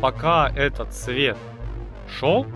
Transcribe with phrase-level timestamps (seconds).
[0.00, 1.36] пока этот свет
[2.08, 2.46] шел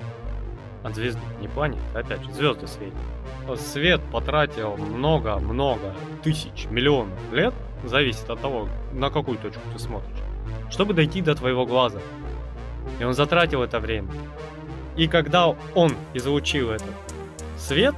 [0.83, 8.29] от звезды, не планеты, опять же, звезды светят, свет потратил много-много тысяч, миллионов лет, зависит
[8.31, 10.19] от того, на какую точку ты смотришь,
[10.71, 12.01] чтобы дойти до твоего глаза.
[12.99, 14.09] И он затратил это время.
[14.97, 16.91] И когда он излучил этот
[17.57, 17.95] свет,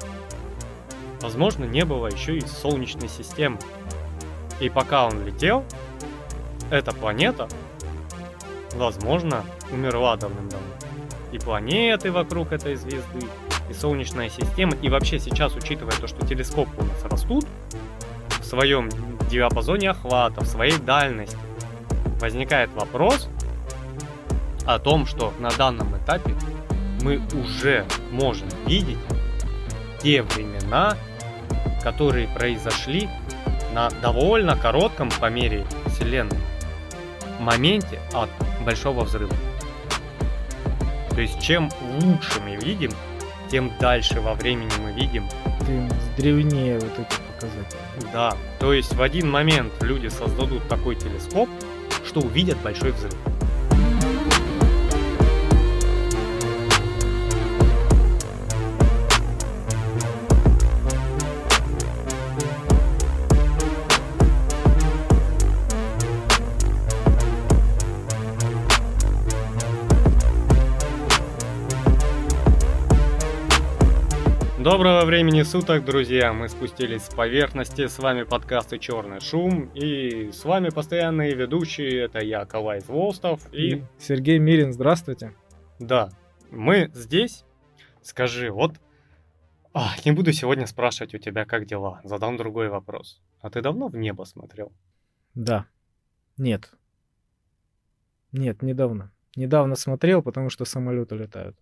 [1.20, 3.58] возможно, не было еще и Солнечной системы.
[4.60, 5.64] И пока он летел,
[6.70, 7.48] эта планета,
[8.76, 10.66] возможно, умерла давным-давно.
[11.32, 13.26] И планеты вокруг этой звезды,
[13.68, 17.46] и Солнечная система, и вообще сейчас, учитывая то, что телескопы у нас растут
[18.40, 18.90] в своем
[19.30, 21.36] диапазоне охвата, в своей дальности,
[22.20, 23.28] возникает вопрос
[24.66, 26.34] о том, что на данном этапе
[27.02, 28.98] мы уже можем видеть
[30.00, 30.96] те времена,
[31.82, 33.08] которые произошли
[33.74, 36.38] на довольно коротком по мере Вселенной
[37.40, 38.30] моменте от
[38.64, 39.34] Большого Взрыва.
[41.10, 42.90] То есть чем лучше мы видим,
[43.50, 45.28] тем дальше во времени мы видим.
[45.66, 48.12] Тем древнее вот эти показатели.
[48.12, 51.48] Да, то есть в один момент люди создадут такой телескоп,
[52.04, 53.14] что увидят Большой Взрыв.
[74.74, 76.32] Доброго времени суток, друзья!
[76.32, 82.18] Мы спустились с поверхности, с вами подкасты «Черный шум», и с вами постоянные ведущие, это
[82.18, 83.76] я, Калай Волстов и...
[83.76, 83.84] и...
[84.00, 85.32] Сергей Мирин, здравствуйте!
[85.78, 86.10] Да,
[86.50, 87.44] мы здесь,
[88.02, 88.80] скажи, вот...
[89.72, 93.22] А, не буду сегодня спрашивать у тебя, как дела, задам другой вопрос.
[93.42, 94.72] А ты давно в небо смотрел?
[95.36, 95.66] Да.
[96.36, 96.72] Нет.
[98.32, 99.12] Нет, недавно.
[99.36, 101.56] Недавно смотрел, потому что самолеты летают.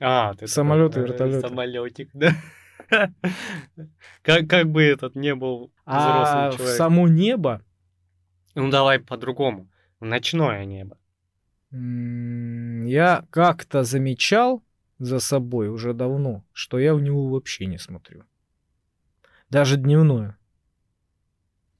[0.00, 1.48] А, ты самолеты, такой, вертолеты.
[1.48, 2.32] Самолетик, да.
[4.22, 6.74] как, как бы этот не был взрослый а человек.
[6.74, 7.62] в само небо?
[8.54, 9.68] Ну давай по-другому.
[10.00, 10.98] Ночное небо.
[11.70, 14.62] Я как-то замечал
[14.98, 18.24] за собой уже давно, что я в него вообще не смотрю.
[19.50, 20.36] Даже дневное.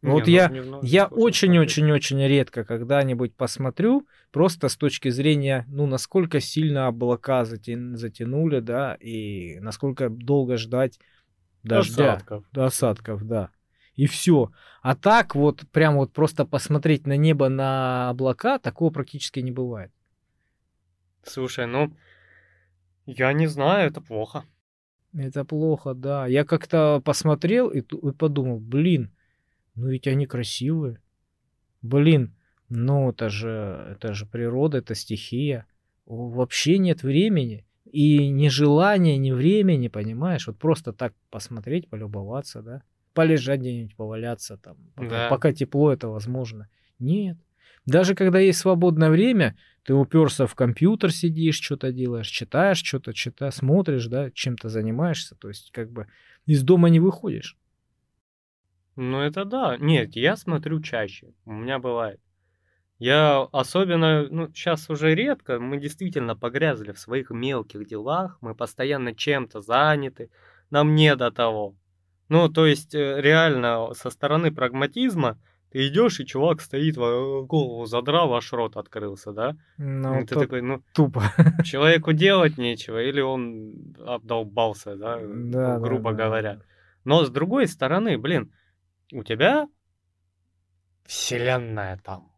[0.05, 6.41] Не, вот ну, я, я очень-очень-очень редко когда-нибудь посмотрю, просто с точки зрения, ну, насколько
[6.41, 7.73] сильно облака затя...
[7.95, 11.01] затянули, да, и насколько долго ждать
[11.63, 12.17] дождя.
[12.17, 12.45] Осадков.
[12.55, 13.49] Осадков, да.
[13.95, 14.53] И все.
[14.83, 19.91] А так вот, прям вот просто посмотреть на небо, на облака, такого практически не бывает.
[21.23, 21.97] Слушай, ну,
[23.07, 24.45] я не знаю, это плохо.
[25.17, 26.27] Это плохо, да.
[26.27, 29.11] Я как-то посмотрел и, и подумал, блин,
[29.75, 31.01] ну ведь они красивые.
[31.83, 32.35] Блин,
[32.69, 35.67] ну это же, это же природа, это стихия.
[36.07, 37.67] Вообще нет времени.
[37.91, 40.47] И ни желания, ни времени, понимаешь?
[40.47, 42.83] Вот просто так посмотреть, полюбоваться, да?
[43.13, 44.77] Полежать где-нибудь, поваляться там.
[44.97, 45.29] Пока, да.
[45.29, 46.69] пока тепло это возможно.
[46.99, 47.39] Нет.
[47.87, 53.55] Даже когда есть свободное время, ты уперся в компьютер, сидишь, что-то делаешь, читаешь, что-то читаешь,
[53.55, 55.37] смотришь, да, чем-то занимаешься.
[55.37, 56.09] То есть как бы
[56.47, 57.57] из дома не выходишь.
[58.97, 59.77] Ну это да.
[59.79, 61.33] Нет, я смотрю чаще.
[61.45, 62.21] У меня бывает.
[62.99, 69.15] Я особенно, ну, сейчас уже редко, мы действительно погрязли в своих мелких делах, мы постоянно
[69.15, 70.31] чем-то заняты,
[70.71, 71.75] нам не до того.
[72.29, 75.39] Ну, то есть, э, реально, со стороны прагматизма,
[75.71, 79.57] ты идешь, и чувак стоит, голову задрал, ваш рот открылся, да?
[79.77, 81.25] Ну, и ты такой, ну, тупо.
[81.65, 86.55] Человеку делать нечего, или он обдолбался, да, да грубо да, говоря.
[86.55, 86.63] Да.
[87.05, 88.53] Но с другой стороны, блин,
[89.13, 89.69] у тебя
[91.05, 92.33] вселенная там.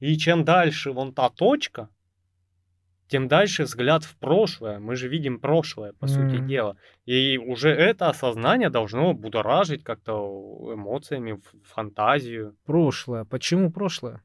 [0.00, 1.88] И чем дальше вон та точка,
[3.12, 4.78] тем дальше взгляд в прошлое.
[4.78, 6.08] Мы же видим прошлое, по mm.
[6.08, 6.76] сути дела.
[7.04, 12.56] И уже это осознание должно будоражить как-то эмоциями, фантазию.
[12.64, 13.24] Прошлое.
[13.24, 14.22] Почему прошлое?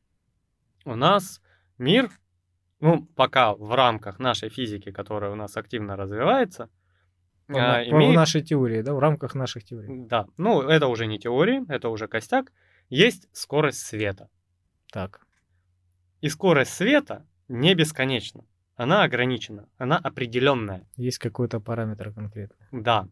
[0.86, 1.42] У нас
[1.78, 2.10] мир,
[2.80, 6.70] ну, пока в рамках нашей физики, которая у нас активно развивается,
[7.50, 8.16] а, имеет...
[8.16, 10.06] нашей теории, да, в рамках наших теорий.
[10.08, 12.52] Да, ну это уже не теория, это уже костяк.
[12.90, 14.30] Есть скорость света.
[14.92, 15.26] Так.
[16.22, 18.44] И скорость света не бесконечна.
[18.76, 20.88] Она ограничена, она определенная.
[20.96, 22.68] Есть какой-то параметр конкретный.
[22.72, 23.08] Да.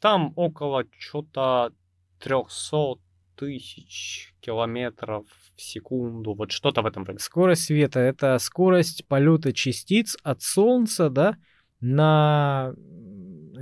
[0.00, 1.72] Там около что-то
[2.20, 2.96] 300
[3.36, 5.26] тысяч километров
[5.56, 7.18] в секунду, вот что-то в этом роде.
[7.18, 11.36] Скорость света— это скорость полета частиц от Солнца, да,
[11.80, 12.74] на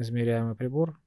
[0.00, 0.98] измеряемый прибор?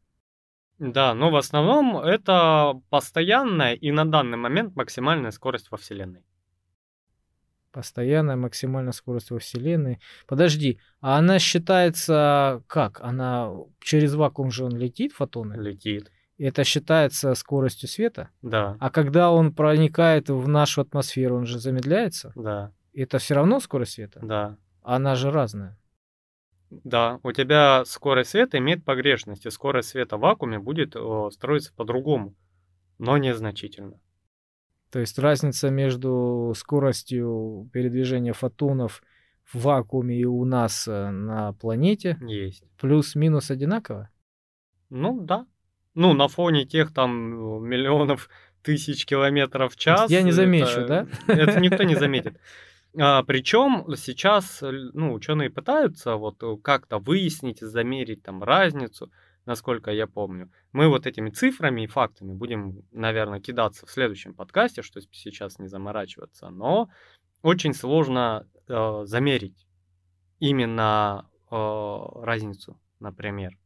[0.79, 6.25] Да, но в основном это постоянная и на данный момент максимальная скорость во Вселенной.
[7.71, 9.99] Постоянная максимальная скорость во Вселенной.
[10.27, 13.01] Подожди, а она считается как?
[13.01, 13.51] Она
[13.81, 15.55] через вакуум же он летит, фотоны?
[15.61, 16.09] Летит.
[16.37, 18.29] Это считается скоростью света?
[18.41, 22.31] Да, А когда он проникает в нашу атмосферу, он же замедляется?
[22.35, 24.19] да, Это все равно скорость света?
[24.23, 24.57] да.
[24.81, 25.77] Она же разная.
[26.83, 30.95] Да, у тебя скорость света имеет погрешность, и скорость света в вакууме будет
[31.31, 32.35] строиться по-другому,
[32.97, 33.99] но незначительно.
[34.91, 39.03] То есть разница между скоростью передвижения фотонов
[39.43, 42.63] в вакууме и у нас э, на планете Есть.
[42.79, 44.09] плюс-минус одинаково?
[44.89, 45.45] Ну да.
[45.93, 48.29] Ну, на фоне тех там э, миллионов
[48.63, 50.09] тысяч километров в час.
[50.09, 51.33] я не замечу, это- да?
[51.33, 52.39] Это никто не заметит.
[52.97, 59.11] А, причем сейчас, ну, ученые пытаются вот э, как-то выяснить, замерить там разницу,
[59.45, 60.51] насколько я помню.
[60.71, 65.67] Мы вот этими цифрами и фактами будем, наверное, кидаться в следующем подкасте, что сейчас не
[65.67, 66.89] заморачиваться, но
[67.41, 69.67] очень сложно э, замерить
[70.39, 73.57] именно э, разницу, например.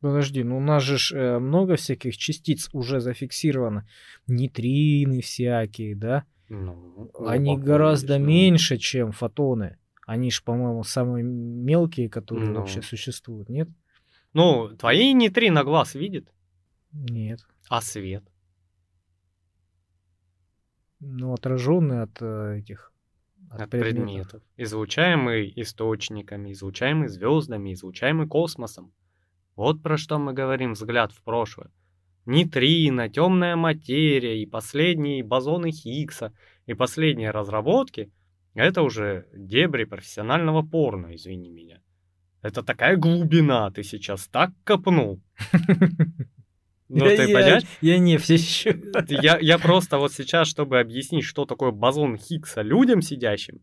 [0.00, 3.88] Подожди, ну у нас же э, много всяких частиц уже зафиксировано.
[4.26, 6.24] Нейтрины всякие, да?
[6.48, 8.28] Ну, Они гораздо конечно.
[8.28, 9.78] меньше, чем фотоны.
[10.06, 12.60] Они же, по-моему, самые мелкие, которые Ну.
[12.60, 13.68] вообще существуют, нет?
[14.32, 16.32] Ну, твои нейтрино глаз видит,
[16.92, 17.40] Нет.
[17.68, 18.24] а свет.
[21.00, 22.92] Ну, отраженные от э, этих
[23.50, 23.94] от от предметов.
[24.04, 28.92] предметов, излучаемый источниками, излучаемый звездами, излучаемый космосом.
[29.56, 31.70] Вот про что мы говорим, взгляд в прошлое.
[32.28, 36.34] Нейтрино, темная материя и последние бозоны Хиггса
[36.66, 38.12] и последние разработки—
[38.54, 41.80] это уже дебри профессионального порно, извини меня.
[42.42, 45.20] Это такая глубина, ты сейчас так копнул.
[46.90, 47.62] Ну, я, ты я- понимаешь?
[47.82, 48.80] я не все еще.
[49.08, 53.60] Я, я просто вот сейчас, чтобы объяснить, что такое бозон Хиггса людям сидящим,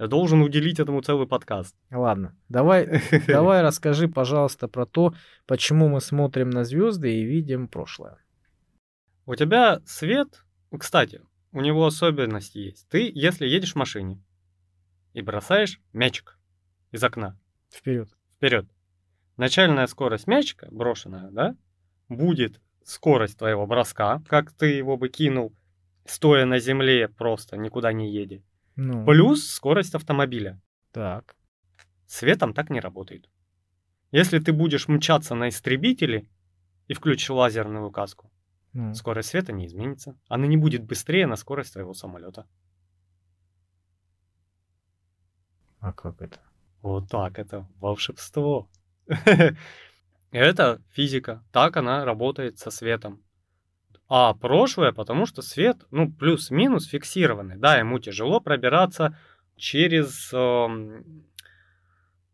[0.00, 1.76] я должен уделить этому целый подкаст.
[1.90, 5.12] Ладно, давай, давай расскажи, пожалуйста, про то,
[5.46, 8.16] почему мы смотрим на звезды и видим прошлое.
[9.26, 10.42] У тебя свет,
[10.78, 11.20] кстати,
[11.52, 12.88] у него особенность есть.
[12.88, 14.24] Ты, если едешь в машине
[15.12, 16.38] и бросаешь мячик
[16.92, 17.38] из окна
[17.70, 18.08] Вперед.
[18.36, 18.66] вперед,
[19.36, 21.56] начальная скорость мячика, брошенная, да,
[22.08, 25.54] будет скорость твоего броска, как ты его бы кинул,
[26.06, 28.40] стоя на земле просто, никуда не едя,
[28.76, 30.60] Ну, плюс скорость автомобиля.
[30.92, 31.36] так.
[32.06, 33.28] Светом так не работает.
[34.10, 36.28] Если ты будешь мчаться на истребителе
[36.88, 38.32] и включишь лазерную каску,
[38.72, 38.94] ну.
[38.94, 40.18] скорость света не изменится.
[40.28, 42.48] Она не будет быстрее на скорость твоего самолета.
[45.78, 46.40] А как это?
[46.82, 48.68] Вот так это волшебство.
[50.30, 51.44] Это физика.
[51.50, 53.24] Так она работает со светом.
[54.12, 57.56] А прошлое, потому что свет, ну, плюс-минус фиксированный.
[57.56, 59.16] Да, ему тяжело пробираться
[59.54, 61.24] через эм,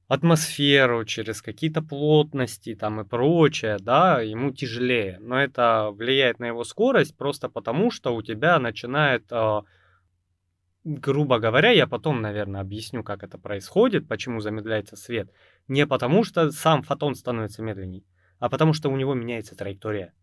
[0.08, 5.18] атмосферу, через какие-то плотности там и прочее, да, ему тяжелее.
[5.20, 9.60] Но это влияет на его скорость просто потому, что у тебя начинает, э,
[10.84, 15.30] грубо говоря, я потом, наверное, объясню, как это происходит, почему замедляется свет.
[15.68, 18.04] Не потому, что сам фотон становится медленнее,
[18.38, 20.14] а потому что у него меняется траектория.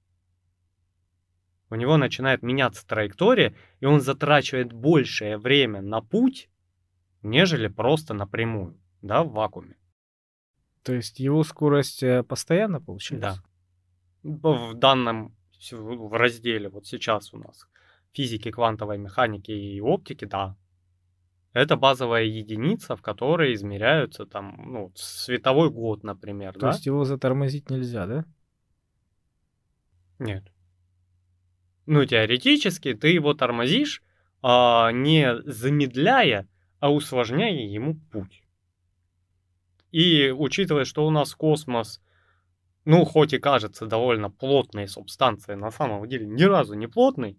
[1.74, 6.48] У него начинает меняться траектория, и он затрачивает большее время на путь,
[7.24, 9.76] нежели просто напрямую, да, в вакууме.
[10.84, 13.44] То есть его скорость э, постоянно получается?
[14.22, 14.40] Да.
[14.48, 15.36] В данном
[15.72, 17.68] в разделе вот сейчас у нас
[18.12, 20.56] физики, квантовой механики и оптики, да.
[21.54, 26.68] Это базовая единица, в которой измеряются там, ну, световой год, например, То да?
[26.68, 28.26] есть его затормозить нельзя, да?
[30.20, 30.44] Нет.
[31.86, 34.02] Ну, теоретически ты его тормозишь,
[34.42, 36.48] а, не замедляя,
[36.80, 38.44] а усложняя ему путь.
[39.92, 42.02] И учитывая, что у нас космос,
[42.86, 47.38] ну, хоть и кажется довольно плотной субстанцией, на самом деле ни разу не плотный,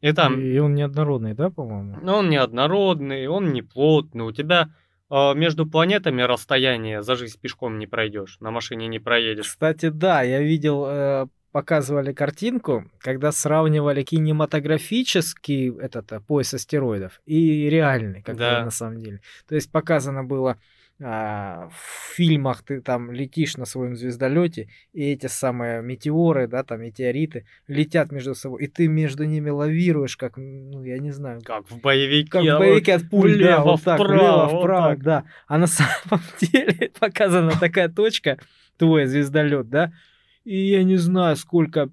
[0.00, 1.96] это И он неоднородный, да, по-моему?
[2.06, 4.24] он неоднородный, он не плотный.
[4.24, 4.70] У тебя
[5.08, 9.48] а, между планетами расстояние за жизнь пешком не пройдешь, на машине не проедешь.
[9.48, 17.70] Кстати, да, я видел, э, показывали картинку, когда сравнивали кинематографический этот э, пояс астероидов и
[17.70, 18.62] реальный, как Да.
[18.62, 19.20] на самом деле.
[19.48, 20.58] То есть показано было
[21.02, 26.82] а, в фильмах ты там летишь на своем звездолете, и эти самые метеоры, да, там
[26.82, 31.70] метеориты летят между собой, и ты между ними лавируешь, как, ну, я не знаю, Как
[31.70, 32.30] в боевике.
[32.32, 35.02] как а в боевике от пуль, да, влево, вот так, вправо, влево, вот вправо, так.
[35.02, 35.24] да.
[35.46, 38.36] А на самом деле показана такая точка,
[38.76, 39.92] твой звездолет, да,
[40.46, 41.90] и я не знаю, сколько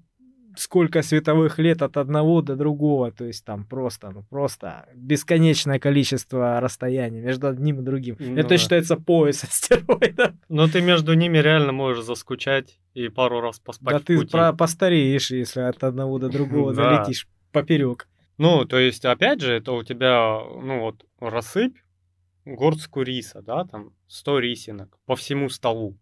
[0.56, 6.60] сколько световых лет от одного до другого, то есть там просто, ну просто бесконечное количество
[6.60, 8.14] расстояния между одним и другим.
[8.20, 8.58] Ну Это да.
[8.58, 10.32] считается пояс астероидов.
[10.48, 14.30] Но ты между ними реально можешь заскучать и пару раз поспать Да ты пути.
[14.30, 18.06] про- постареешь, если от одного до другого залетишь поперек.
[18.38, 21.76] Ну, то есть, опять же, это у тебя, ну вот, рассыпь
[22.44, 25.98] горстку риса, да, там 100 рисинок по всему столу.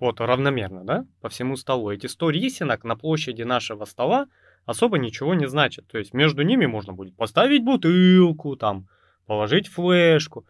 [0.00, 1.90] Вот, равномерно, да, по всему столу.
[1.90, 4.28] Эти 100 рисинок на площади нашего стола
[4.64, 5.86] особо ничего не значат.
[5.88, 8.86] То есть, между ними можно будет поставить бутылку, там,
[9.26, 10.46] положить флешку.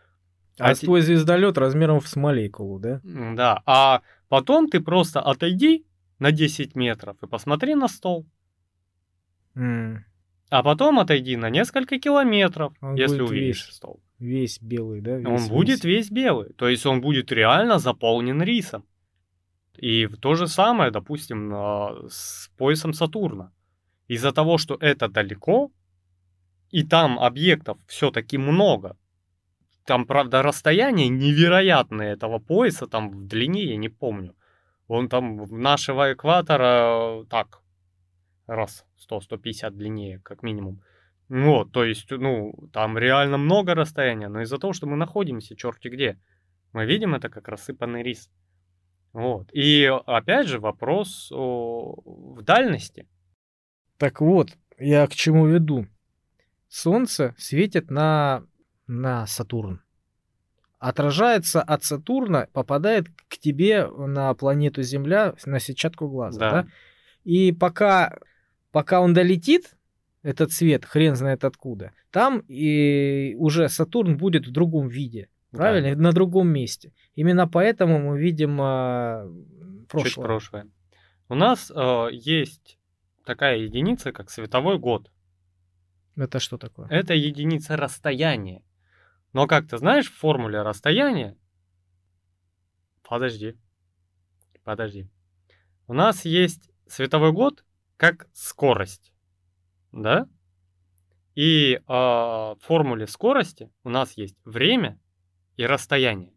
[0.59, 3.01] А, А те- твой звездолет размером в с молекулу, да?
[3.05, 5.87] Да, а потом ты просто отойди
[6.19, 8.27] на 10 метров и посмотри на стол.
[9.55, 10.05] М,
[10.51, 14.01] А потом отойди на несколько километров, Он если будет увидишь весь стол.
[14.19, 15.17] Весь белый, да?
[15.17, 16.09] Он весь будет весь.
[16.09, 16.53] весь белый.
[16.55, 18.85] То есть он будет реально заполнен рисом.
[19.79, 23.53] И то же самое, допустим, а, с поясом Сатурна.
[24.09, 25.71] Из-за того, что это далеко,
[26.71, 28.97] и там объектов все-таки много,
[29.85, 34.35] там, правда, расстояние невероятное этого пояса, там в длине, я не помню.
[34.89, 37.63] Он там нашего экватора, так,
[38.47, 40.83] раз 100-150 длиннее, как минимум.
[41.29, 45.89] Вот, то есть, ну, там реально много расстояния, но из-за того, что мы находимся черти
[45.89, 46.19] где,
[46.73, 48.31] мы видим это как рассыпанный рис.
[49.19, 49.51] Вот.
[49.53, 52.01] И опять же вопрос о,
[52.37, 53.09] в дальности.
[53.97, 55.89] Так вот, я к чему веду.
[56.69, 58.45] Солнце светит на,
[58.87, 59.83] на Сатурн.
[60.79, 66.39] Отражается от Сатурна, попадает к тебе на планету Земля на сетчатку глаза.
[66.39, 66.51] Да.
[66.63, 66.69] Да.
[67.25, 68.19] И пока,
[68.71, 69.77] пока он долетит,
[70.23, 75.29] этот свет, хрен знает откуда, там и уже Сатурн будет в другом виде.
[75.51, 75.97] Правильно?
[75.97, 76.93] На другом месте.
[77.15, 79.27] Именно поэтому мы видим а,
[79.89, 80.11] прошлое.
[80.11, 80.71] Чуть прошлое.
[81.29, 82.79] У нас э, есть
[83.25, 85.11] такая единица, как световой год.
[86.17, 86.89] Это что такое?
[86.89, 88.63] Это единица расстояния.
[89.33, 91.37] Но как ты знаешь, в формуле расстояния...
[93.03, 93.57] Подожди.
[94.65, 95.09] Подожди.
[95.87, 97.65] У нас есть световой год
[97.97, 99.15] как скорость.
[99.93, 100.29] Да?
[101.35, 105.01] И э, в формуле скорости у нас есть время
[105.59, 106.33] и расстояние.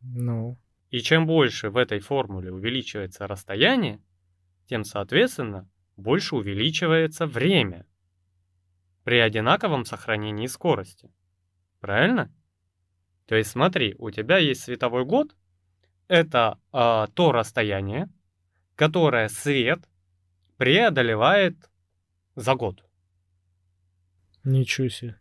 [0.00, 0.56] Ну,
[0.90, 4.00] И чем больше в этой формуле увеличивается расстояние,
[4.66, 7.84] тем, соответственно, больше увеличивается время
[9.02, 11.12] при одинаковом сохранении скорости.
[11.80, 12.32] Правильно?
[13.26, 15.36] То есть смотри, у тебя есть световой год,
[16.06, 18.08] это а, то расстояние,
[18.76, 19.80] которое свет
[20.56, 21.56] преодолевает
[22.36, 22.84] за год.
[24.44, 25.17] ничего себе.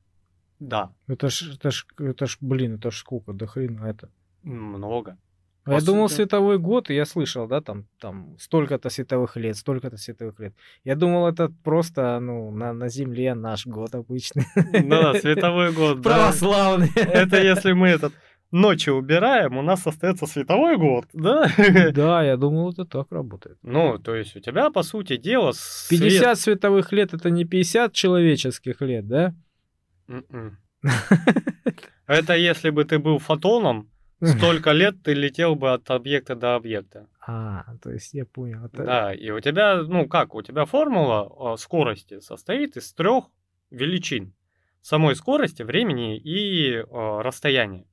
[0.59, 4.09] Да, Это ж, это ж, это ж, блин, это ж сколько, до хрена это.
[4.43, 5.17] много.
[5.65, 9.57] А Я После- думал, световой год, и я слышал, да, там, там столько-то световых лет,
[9.57, 10.53] столько-то световых лет.
[10.85, 14.45] Я думал, это просто, ну, на, на Земле наш год обычный.
[14.89, 16.01] Да, световой год.
[16.03, 16.89] Православный.
[16.95, 18.13] Это если мы этот
[18.51, 21.47] ночью убираем, у нас остается световой год, да?
[21.93, 23.57] Да, я думал, это так работает.
[23.61, 27.91] Ну, то есть у тебя, по сути дела, свет- 50 световых лет это не 50
[27.91, 29.33] человеческих лет, да?
[30.07, 30.57] М-м.
[32.07, 33.89] Это если бы ты был фотоном,
[34.21, 37.07] столько лет ты летел бы от объекта до объекта.
[37.25, 38.65] А, то есть я понял.
[38.65, 38.83] Это...
[38.83, 43.25] Да, и у тебя, ну как, у тебя формула э, скорости состоит из трех
[43.69, 44.33] величин.
[44.81, 47.85] Самой скорости, времени и э, расстояния.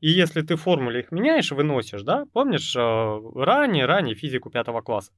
[0.00, 4.80] И если ты в формуле их меняешь, выносишь, да, помнишь, э, ранее, ранее физику пятого
[4.80, 5.12] класса,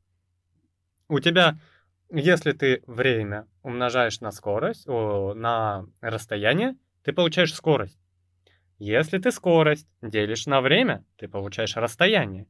[1.08, 1.58] у тебя,
[2.16, 7.98] если ты время умножаешь на скорость, о, на расстояние, ты получаешь скорость.
[8.78, 12.46] Если ты скорость делишь на время, ты получаешь расстояние.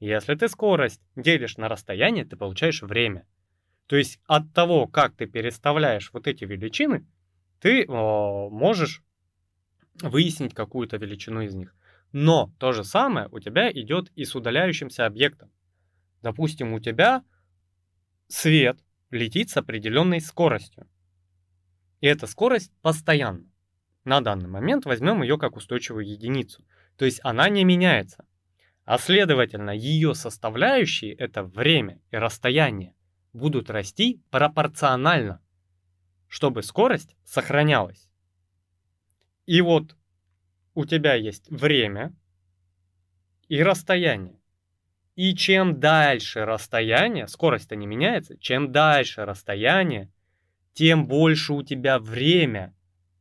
[0.00, 3.26] Если ты скорость делишь на расстояние, ты получаешь время.
[3.86, 7.06] То есть от того, как ты переставляешь вот эти величины,
[7.60, 9.02] ты о, можешь
[10.00, 11.74] выяснить какую-то величину из них.
[12.12, 15.50] Но то же самое у тебя идет и с удаляющимся объектом.
[16.22, 17.24] Допустим, у тебя
[18.28, 18.78] свет
[19.10, 20.88] летит с определенной скоростью.
[22.00, 23.50] И эта скорость постоянна.
[24.04, 26.64] На данный момент возьмем ее как устойчивую единицу.
[26.96, 28.26] То есть она не меняется.
[28.84, 32.94] А следовательно, ее составляющие, это время и расстояние,
[33.32, 35.42] будут расти пропорционально,
[36.26, 38.08] чтобы скорость сохранялась.
[39.44, 39.96] И вот
[40.74, 42.14] у тебя есть время
[43.48, 44.37] и расстояние.
[45.18, 50.12] И чем дальше расстояние, скорость-то не меняется, чем дальше расстояние,
[50.74, 52.72] тем больше у тебя время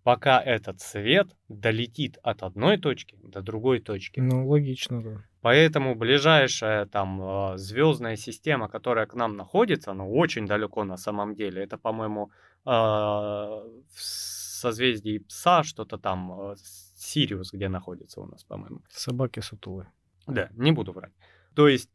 [0.04, 4.20] пока этот свет долетит от одной точки до другой точки.
[4.20, 5.24] Ну, логично, да.
[5.42, 11.64] Поэтому ближайшая там звездная система, которая к нам находится, она очень далеко на самом деле.
[11.64, 12.30] Это, по-моему,
[12.64, 16.56] а, в созвездии Пса что-то там, а,
[16.96, 18.82] Сириус, где находится у нас, по-моему.
[18.88, 19.92] Собаки сутулые.
[20.28, 21.14] Да, не буду врать.
[21.58, 21.90] То есть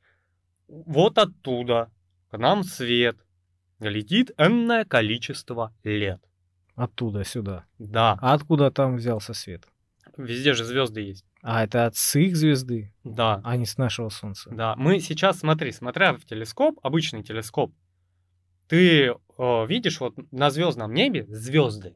[0.66, 1.88] вот оттуда
[2.32, 3.16] к нам свет
[3.78, 6.20] летит энное количество лет.
[6.74, 7.64] Оттуда сюда.
[7.78, 8.18] Да.
[8.20, 9.68] А откуда там взялся свет?
[10.16, 11.24] Везде же звезды есть.
[11.42, 13.40] А это от с их звезды, Да.
[13.44, 14.50] а не с нашего Солнца.
[14.50, 14.74] Да.
[14.74, 17.72] Мы сейчас, смотри, смотря в телескоп, обычный телескоп,
[18.66, 21.94] ты о, видишь вот на звездном небе звезды.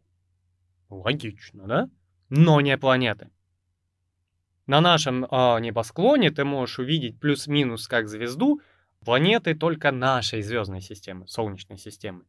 [0.88, 1.90] Логично, да?
[2.28, 3.28] Но не планеты.
[4.66, 8.60] На нашем э, небосклоне ты можешь увидеть плюс-минус как звезду
[9.04, 12.22] планеты только нашей звездной системы, Солнечной системы.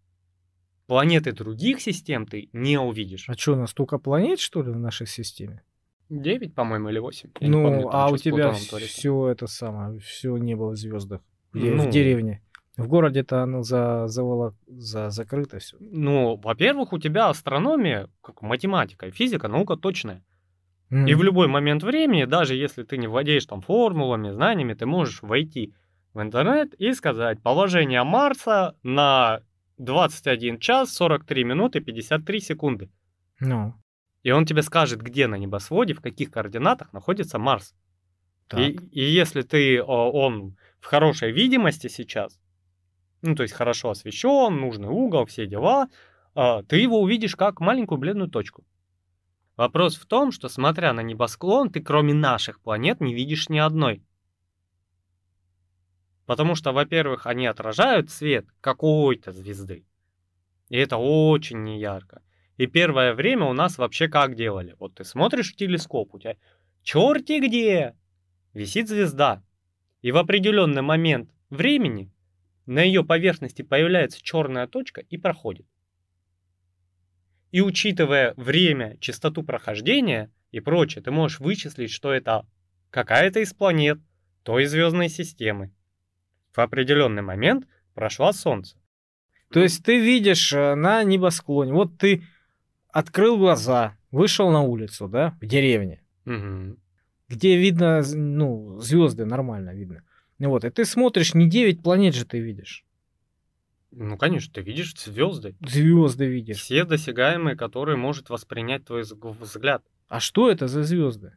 [0.86, 3.27] Планеты других систем ты не увидишь.
[3.27, 5.63] А что, у нас столько планет, что ли, в нашей системе?
[6.10, 7.32] 9, по-моему, или 8.
[7.41, 11.22] ну, а у тебя все это самое, все небо в звездах.
[11.53, 11.84] Ну.
[11.84, 12.41] В деревне.
[12.77, 15.77] В городе-то оно за, заволок, за закрыто все.
[15.79, 20.24] Ну, во-первых, у тебя астрономия, как математика и физика, наука точная.
[20.89, 25.22] И в любой момент времени, даже если ты не владеешь там формулами, знаниями, ты можешь
[25.22, 25.74] войти
[26.13, 29.41] в интернет и сказать положение Марса на
[29.77, 32.89] 21 час 43 минуты 53 секунды.
[33.39, 33.74] Ну.
[34.24, 37.75] И он тебе скажет, где на небосводе, в каких координатах находится Марс.
[38.56, 42.39] И, и если ты, он в хорошей видимости сейчас,
[43.22, 45.89] ну то есть хорошо освещен, нужный угол, все дела,
[46.34, 48.63] а, ты его увидишь как маленькую бледную точку.
[49.57, 54.03] Вопрос в том, что смотря на небосклон, ты кроме наших планет не видишь ни одной.
[56.27, 59.83] Потому что, во-первых, они отражают свет какой-то звезды.
[60.69, 62.21] И это очень неярко.
[62.57, 64.75] И первое время у нас вообще как делали?
[64.79, 66.35] Вот ты смотришь в телескоп, у тебя
[66.83, 67.95] черти где
[68.53, 69.43] висит звезда.
[70.01, 72.11] И в определенный момент времени
[72.67, 75.65] на ее поверхности появляется черная точка и проходит.
[77.57, 82.45] И учитывая время, частоту прохождения и прочее, ты можешь вычислить, что это
[82.91, 83.97] какая-то из планет
[84.43, 85.73] той звездной системы.
[86.53, 88.77] В определенный момент прошла Солнце.
[89.51, 92.21] То есть ты видишь э, на небосклоне, вот ты
[92.89, 96.77] открыл глаза, вышел на улицу, да, в деревне, угу.
[97.27, 100.03] где видно, ну, звезды нормально видно.
[100.38, 102.86] Вот, и ты смотришь, не 9 планет же ты видишь.
[103.99, 105.55] Ну, конечно, ты видишь звезды.
[105.60, 106.57] Звезды видишь.
[106.57, 109.83] Все досягаемые, которые может воспринять твой взгляд.
[110.07, 111.33] А что это за звезды?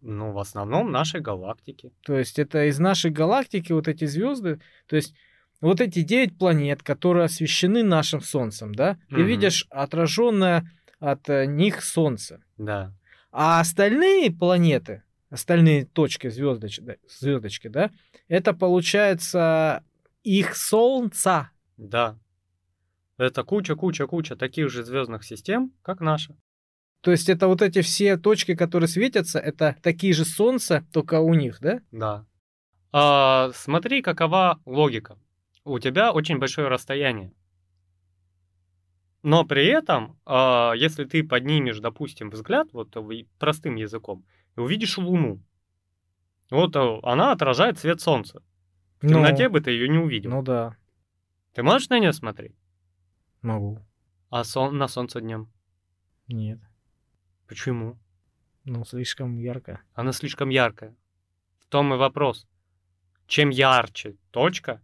[0.00, 1.92] Ну, в основном нашей галактики.
[2.02, 5.14] То есть это из нашей галактики вот эти звезды, то есть
[5.60, 8.98] вот эти девять планет, которые освещены нашим Солнцем, да?
[9.08, 9.24] Ты угу.
[9.24, 12.42] видишь отраженное от э, них Солнце.
[12.58, 12.92] Да.
[13.30, 17.92] А остальные планеты, остальные точки звездочки, звездочки, да,
[18.26, 19.84] это получается
[20.24, 21.50] их Солнца.
[21.80, 22.18] Да.
[23.16, 26.36] Это куча-куча-куча таких же звездных систем, как наша.
[27.00, 31.32] То есть это вот эти все точки, которые светятся, это такие же Солнца, только у
[31.32, 31.80] них, да?
[31.90, 32.26] Да.
[32.92, 35.18] А, смотри, какова логика.
[35.64, 37.32] У тебя очень большое расстояние.
[39.22, 42.94] Но при этом, а, если ты поднимешь, допустим, взгляд, вот
[43.38, 44.24] простым языком,
[44.56, 45.42] и увидишь Луну,
[46.50, 48.42] вот э, она отражает свет Солнца.
[49.00, 50.30] В ну, темноте бы ты ее не увидел.
[50.30, 50.76] Ну да.
[51.52, 52.56] Ты можешь на нее смотреть?
[53.42, 53.80] Могу.
[54.28, 55.52] А сон, на солнце днем?
[56.28, 56.60] Нет.
[57.48, 57.98] Почему?
[58.64, 59.80] Ну, слишком ярко.
[59.94, 60.94] Она слишком яркая.
[61.58, 62.46] В том и вопрос.
[63.26, 64.82] Чем ярче точка,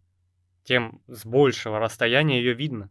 [0.64, 2.90] тем с большего расстояния ее видно.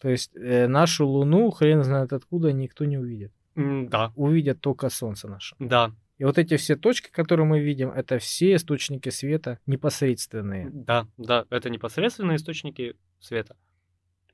[0.00, 3.32] То есть э, нашу Луну, хрен знает откуда, никто не увидит.
[3.56, 4.12] Да.
[4.14, 5.56] Увидят только Солнце наше.
[5.58, 5.92] Да.
[6.18, 10.68] И вот эти все точки, которые мы видим, это все источники света непосредственные.
[10.72, 13.56] Да, да, это непосредственные источники света.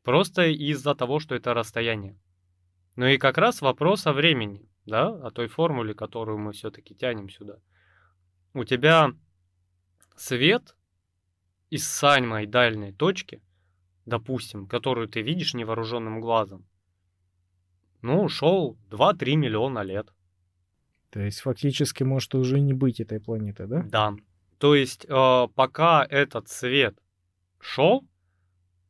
[0.02, 2.18] Просто из-за того, что это расстояние.
[2.96, 7.28] Ну и как раз вопрос о времени, да, о той формуле, которую мы все-таки тянем
[7.28, 7.58] сюда.
[8.54, 9.12] У тебя
[10.16, 10.76] свет
[11.68, 13.42] из самой дальней точки,
[14.06, 16.66] допустим, которую ты видишь невооруженным глазом,
[18.00, 20.12] ну, шел 2-3 миллиона лет.
[21.14, 23.84] То есть фактически может уже не быть этой планеты, да?
[23.84, 24.14] Да.
[24.58, 26.98] То есть э, пока этот свет
[27.60, 28.04] шел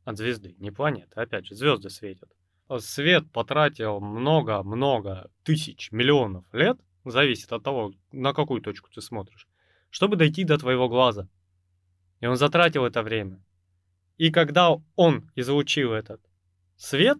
[0.05, 2.27] от звезды, не планеты, опять же, звезды светят.
[2.67, 9.47] Э, свет потратил много-много тысяч, миллионов лет, зависит от того, на какую точку ты смотришь,
[9.91, 11.29] чтобы дойти до твоего глаза.
[12.21, 13.39] И он затратил это время.
[14.17, 16.21] И когда он излучил этот
[16.75, 17.19] свет,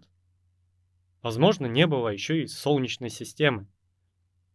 [1.22, 3.68] возможно, не было еще и Солнечной системы.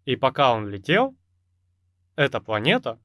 [0.06, 1.16] И пока он летел,
[2.16, 3.00] эта планета,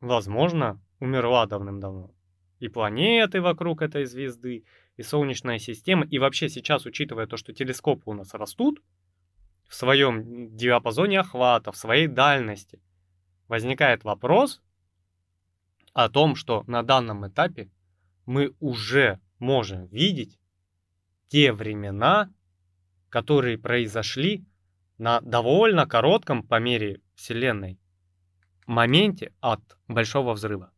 [0.00, 2.14] возможно, умерла давным-давно.
[2.58, 4.64] И планеты вокруг этой звезды,
[4.96, 8.80] и Солнечная система, и вообще сейчас, учитывая то, что телескопы у нас растут,
[9.68, 12.80] в своем диапазоне охвата, в своей дальности,
[13.48, 14.62] возникает вопрос
[15.92, 17.70] о том, что на данном этапе
[18.26, 20.38] мы уже можем видеть
[21.28, 22.32] те времена,
[23.08, 24.44] которые произошли
[24.98, 27.78] на довольно коротком по мере Вселенной
[28.66, 30.72] моменте от Большого Взрыва.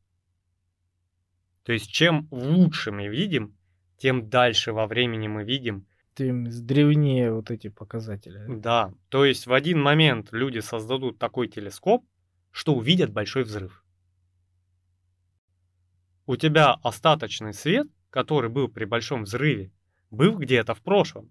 [1.63, 3.57] То есть чем лучше мы видим,
[3.97, 5.87] тем дальше во времени мы видим.
[6.15, 8.45] Тем древнее вот эти показатели.
[8.49, 12.07] Да, то есть в один момент люди создадут такой телескоп,
[12.53, 13.85] что увидят Большой Взрыв.
[16.25, 19.73] У тебя остаточный свет, который был при Большом Взрыве,
[20.11, 21.31] был где-то в прошлом.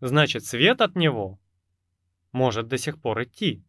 [0.00, 1.38] Значит, свет от него
[2.32, 3.62] может до сих пор идти.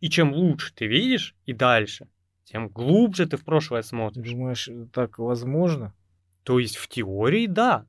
[0.00, 2.08] И чем лучше ты видишь и дальше,
[2.44, 4.30] тем глубже ты в прошлое смотришь.
[4.30, 5.94] Думаешь, так возможно?
[6.42, 7.86] То есть в теории да.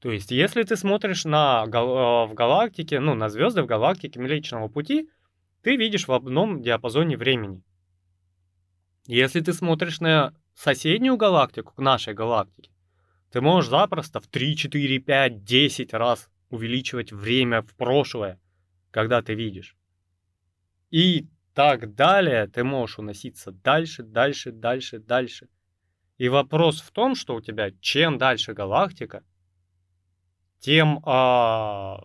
[0.00, 5.08] То есть если ты смотришь на, в галактике, ну, на звезды в галактике Млечного Пути,
[5.62, 7.62] ты видишь в одном диапазоне времени.
[9.06, 12.70] Если ты смотришь на соседнюю галактику к нашей галактике,
[13.32, 18.38] ты можешь запросто в 3, 4, 5, 10 раз увеличивать время в прошлое,
[18.94, 19.76] когда ты видишь.
[20.90, 25.48] И так далее, ты можешь уноситься дальше, дальше, дальше, дальше.
[26.16, 29.24] И вопрос в том, что у тебя чем дальше галактика,
[30.60, 32.04] тем а,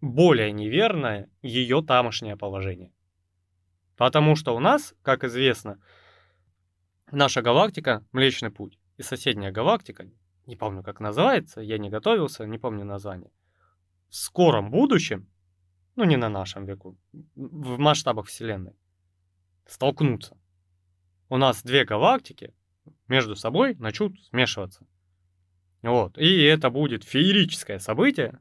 [0.00, 2.92] более неверное ее тамошнее положение.
[3.96, 5.82] Потому что у нас, как известно,
[7.10, 10.08] наша галактика Млечный Путь и соседняя галактика,
[10.46, 13.32] не помню как называется, я не готовился, не помню название,
[14.08, 15.28] в скором будущем
[15.96, 16.96] ну не на нашем веку,
[17.34, 18.76] в масштабах Вселенной,
[19.66, 20.36] столкнутся.
[21.28, 22.54] У нас две галактики
[23.08, 24.86] между собой начнут смешиваться.
[25.82, 26.18] Вот.
[26.18, 28.40] И это будет феерическое событие,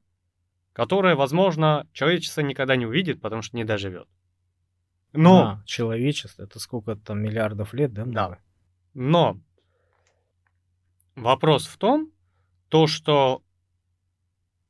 [0.74, 4.08] которое, возможно, человечество никогда не увидит, потому что не доживет.
[5.14, 5.42] Но...
[5.42, 8.04] А, человечество, это сколько там миллиардов лет, да?
[8.06, 8.40] Да.
[8.94, 9.40] Но
[11.16, 12.12] вопрос в том,
[12.68, 13.45] то, что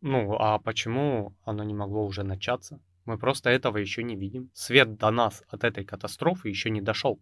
[0.08, 2.80] ну, а почему оно не могло уже начаться?
[3.06, 4.52] Мы просто этого еще не видим.
[4.54, 7.20] Свет до нас от этой катастрофы еще не дошел.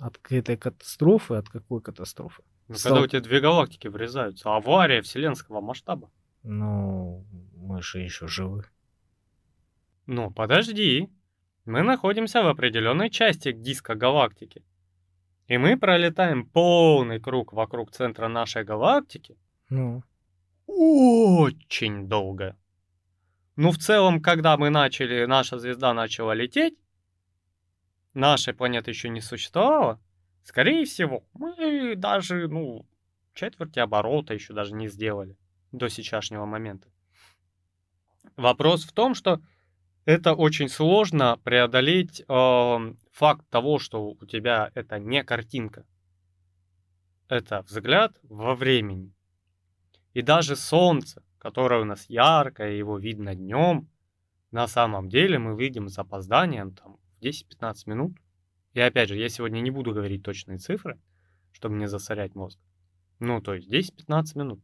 [0.00, 1.34] От этой катастрофы?
[1.34, 2.42] От какой катастрофы?
[2.66, 2.94] Ну, Стал...
[2.94, 4.52] когда у тебя две галактики врезаются.
[4.52, 6.10] Авария вселенского масштаба.
[6.42, 8.64] Ну, мы же еще живы.
[10.06, 11.08] Ну, подожди.
[11.64, 14.64] Мы находимся в определенной части диска галактики.
[15.46, 19.38] И мы пролетаем полный круг вокруг центра нашей галактики.
[19.68, 20.02] Ну
[20.76, 22.56] очень долго.
[23.56, 26.78] Ну, в целом, когда мы начали, наша звезда начала лететь,
[28.14, 30.00] нашей планеты еще не существовало,
[30.44, 32.86] скорее всего, мы даже, ну,
[33.34, 35.36] четверти оборота еще даже не сделали
[35.72, 36.88] до сейчасшнего момента.
[38.36, 39.40] Вопрос в том, что
[40.04, 45.84] это очень сложно преодолеть э, факт того, что у тебя это не картинка.
[47.28, 49.12] Это взгляд во времени.
[50.14, 53.88] И даже солнце, которое у нас яркое, его видно днем,
[54.50, 58.16] на самом деле мы выйдем с опозданием там, в 10-15 минут.
[58.72, 61.00] И опять же, я сегодня не буду говорить точные цифры,
[61.52, 62.58] чтобы не засорять мозг.
[63.20, 64.60] Ну, то есть 10-15 минут.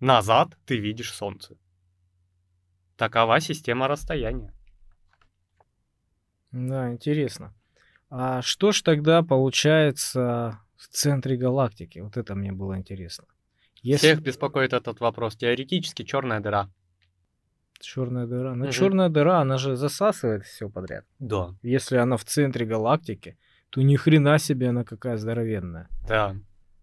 [0.00, 1.56] Назад ты видишь солнце.
[2.96, 4.52] Такова система расстояния.
[6.50, 7.54] Да, интересно.
[8.10, 12.00] А что ж тогда получается в центре галактики?
[12.00, 13.26] Вот это мне было интересно.
[13.82, 14.06] Если...
[14.06, 15.36] Всех беспокоит этот вопрос.
[15.36, 16.70] Теоретически черная дыра.
[17.80, 18.54] Черная дыра.
[18.54, 18.72] Но угу.
[18.72, 21.04] черная дыра, она же засасывает все подряд.
[21.18, 21.54] Да.
[21.62, 23.36] Если она в центре галактики,
[23.70, 25.88] то ни хрена себе она какая здоровенная.
[26.08, 26.36] Да.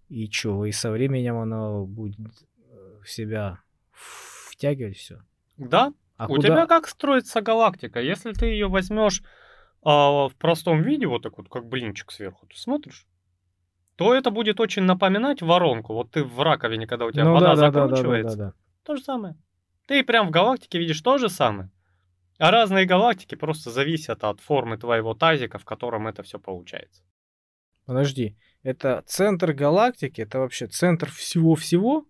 [0.09, 3.59] И чё, и со временем она будет э, в себя
[3.91, 5.21] втягивать все.
[5.57, 5.93] Да.
[6.17, 6.47] А У куда...
[6.49, 8.01] тебя как строится галактика?
[8.01, 9.23] Если ты ее возьмешь
[9.83, 13.07] а, в простом виде, вот так вот, как блинчик сверху, ты смотришь,
[13.99, 15.93] то это будет очень напоминать воронку.
[15.93, 18.83] Вот ты в раковине, когда у тебя ну, вода да, закручивается, да, да, да, да.
[18.83, 19.35] то же самое.
[19.87, 21.69] Ты прям в галактике видишь то же самое.
[22.37, 27.03] А разные галактики просто зависят от формы твоего тазика, в котором это все получается.
[27.85, 32.05] Подожди, это центр галактики, это вообще центр всего-всего?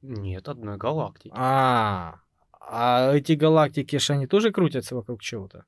[0.00, 1.30] Нет, одной галактики.
[1.36, 2.20] А,
[2.58, 5.66] а эти галактики, что они тоже крутятся вокруг чего-то?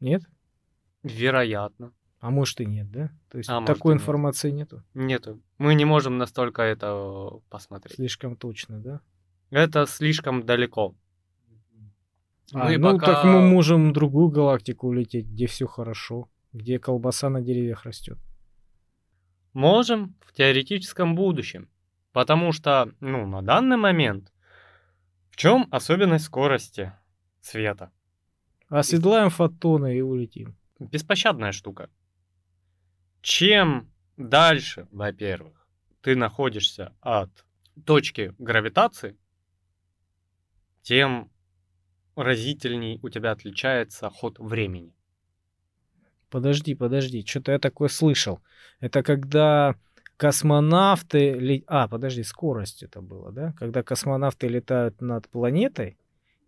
[0.00, 0.20] Нет?
[1.02, 1.94] Вероятно.
[2.22, 3.10] А может и нет, да?
[3.30, 4.02] То есть А такой нет.
[4.02, 4.84] информации нету?
[4.94, 5.40] Нету.
[5.58, 7.96] Мы не можем настолько это посмотреть.
[7.96, 9.00] Слишком точно, да?
[9.50, 10.94] Это слишком далеко.
[12.54, 16.78] А, Мы ну пока- так мы можем в другую галактику улететь, где все хорошо, где
[16.78, 18.18] колбаса на деревьях растет.
[19.52, 21.68] Можем в теоретическом будущем.
[22.12, 24.32] Потому что, ну, на данный момент,
[25.30, 26.92] в чем особенность скорости
[27.40, 27.90] света?
[28.68, 30.54] Оседлаем фотоны и улетим.
[30.78, 31.88] Беспощадная штука.
[33.22, 35.68] Чем дальше, во-первых,
[36.00, 37.30] ты находишься от
[37.86, 39.16] точки гравитации,
[40.82, 41.30] тем
[42.16, 44.92] разительней у тебя отличается ход времени.
[46.28, 48.40] Подожди, подожди, что-то я такое слышал.
[48.80, 49.76] Это когда
[50.16, 51.62] космонавты...
[51.68, 53.52] А, подожди, скорость это было, да?
[53.52, 55.96] Когда космонавты летают над планетой,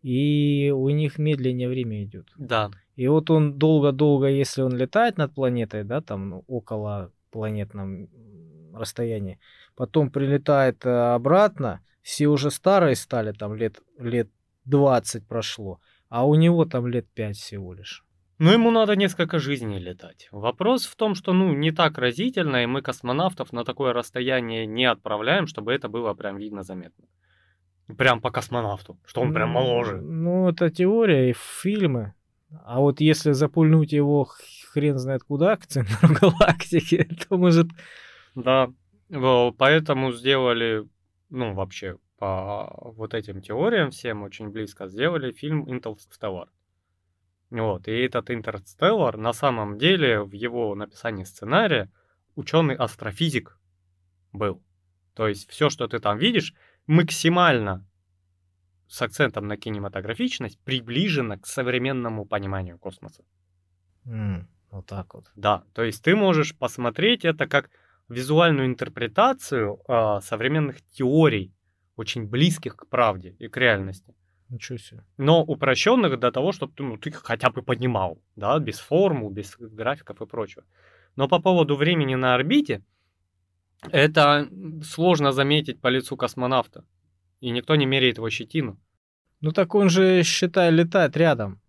[0.02, 2.30] и у них медленнее время идет.
[2.36, 8.08] Да, И вот он долго-долго, если он летает над планетой, да, там ну, около планетном
[8.72, 9.38] расстоянии,
[9.76, 14.28] потом прилетает э, обратно, все уже старые стали, там лет, лет
[14.64, 18.04] 20 прошло, а у него там лет 5 всего лишь.
[18.38, 20.28] Но ему надо несколько жизней летать.
[20.32, 24.84] Вопрос в том, что ну не так разительно, и мы космонавтов на такое расстояние не
[24.84, 27.06] отправляем, чтобы это было прям видно заметно.
[27.96, 30.00] Прям по космонавту, что он прям Ну, моложе.
[30.00, 32.14] Ну, это теория и фильмы.
[32.64, 34.28] А вот если запульнуть его
[34.72, 37.68] хрен знает куда, к центру галактики, то может...
[38.34, 38.70] Да,
[39.58, 40.88] поэтому сделали,
[41.30, 46.48] ну вообще по вот этим теориям всем очень близко сделали фильм Interstellar.
[47.50, 51.90] Вот, и этот Интерстеллар на самом деле в его написании сценария
[52.34, 53.58] ученый астрофизик
[54.32, 54.62] был.
[55.14, 56.54] То есть все, что ты там видишь,
[56.86, 57.86] максимально
[58.88, 63.24] с акцентом на кинематографичность приближено к современному пониманию космоса.
[64.06, 65.30] М, вот так вот.
[65.34, 67.70] Да, то есть ты можешь посмотреть это как
[68.08, 71.52] визуальную интерпретацию а, современных теорий,
[71.96, 74.14] очень близких к правде и к реальности,
[74.48, 75.04] Ничего себе.
[75.16, 79.56] но упрощенных до того, чтобы ты, ну, ты хотя бы понимал, да, без формул, без
[79.58, 80.64] графиков и прочего.
[81.16, 82.82] Но по поводу времени на орбите,
[83.90, 84.48] это
[84.82, 86.84] сложно заметить по лицу космонавта,
[87.40, 88.78] и никто не меряет его щетину.
[89.40, 91.60] Ну так он же, считай, летает рядом.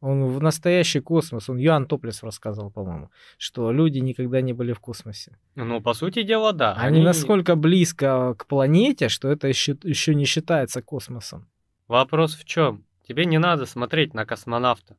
[0.00, 1.48] Он в настоящий космос.
[1.48, 5.38] Он Юан Топлес рассказывал, по-моему, что люди никогда не были в космосе.
[5.54, 6.74] Ну, по сути дела, да.
[6.74, 11.48] Они, настолько близко к планете, что это еще, еще не считается космосом.
[11.88, 12.84] Вопрос в чем?
[13.08, 14.96] Тебе не надо смотреть на космонавта.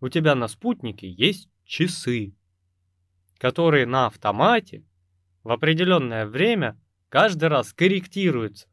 [0.00, 2.32] У тебя на спутнике есть часы,
[3.38, 4.84] которые на автомате
[5.42, 6.76] в определенное время
[7.08, 8.68] каждый раз корректируются.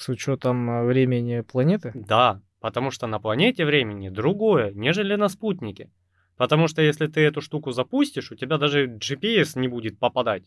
[0.00, 1.92] С учетом э, времени планеты.
[1.94, 5.90] Да, потому что на планете времени другое, нежели на спутнике.
[6.38, 10.44] Потому что если ты эту штуку запустишь, у тебя даже GPS не будет попадать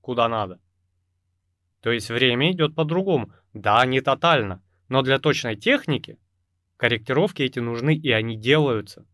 [0.00, 0.58] куда надо.
[1.82, 3.32] То есть время идет по-другому.
[3.54, 6.18] Да, не тотально, но для точной техники
[6.76, 9.06] корректировки эти нужны, и они делаются.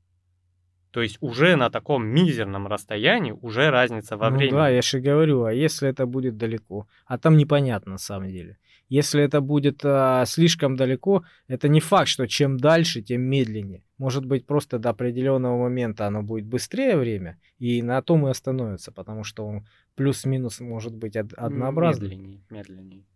[0.91, 4.57] То есть уже на таком мизерном расстоянии уже разница во ну времени.
[4.57, 6.87] да, я же говорю, а если это будет далеко?
[7.05, 8.57] А там непонятно на самом деле.
[8.93, 13.83] Если это будет а, слишком далеко, это не факт, что чем дальше, тем медленнее.
[13.97, 18.93] Может быть, просто до определенного момента оно будет быстрее время, и на том и остановится,
[18.93, 22.09] потому что он плюс-минус может быть од- однообразный.
[22.11, 23.07] Медленнее, медленнее.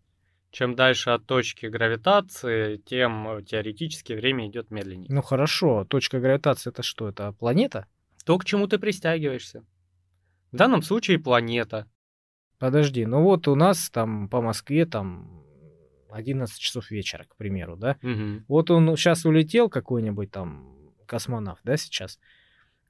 [0.50, 5.08] Чем дальше от точки гравитации, тем э, теоретически время идет медленнее.
[5.10, 7.06] Ну хорошо, точка гравитации это что?
[7.06, 7.86] Это планета?
[8.24, 9.62] То, к чему ты пристягиваешься.
[10.52, 11.84] В данном случае планета.
[12.58, 15.45] Подожди, ну вот у нас там по Москве там
[16.16, 17.96] 11 часов вечера, к примеру, да?
[18.02, 18.44] Мгм.
[18.48, 20.76] Вот он сейчас улетел, какой-нибудь там
[21.06, 22.18] космонавт, да, сейчас.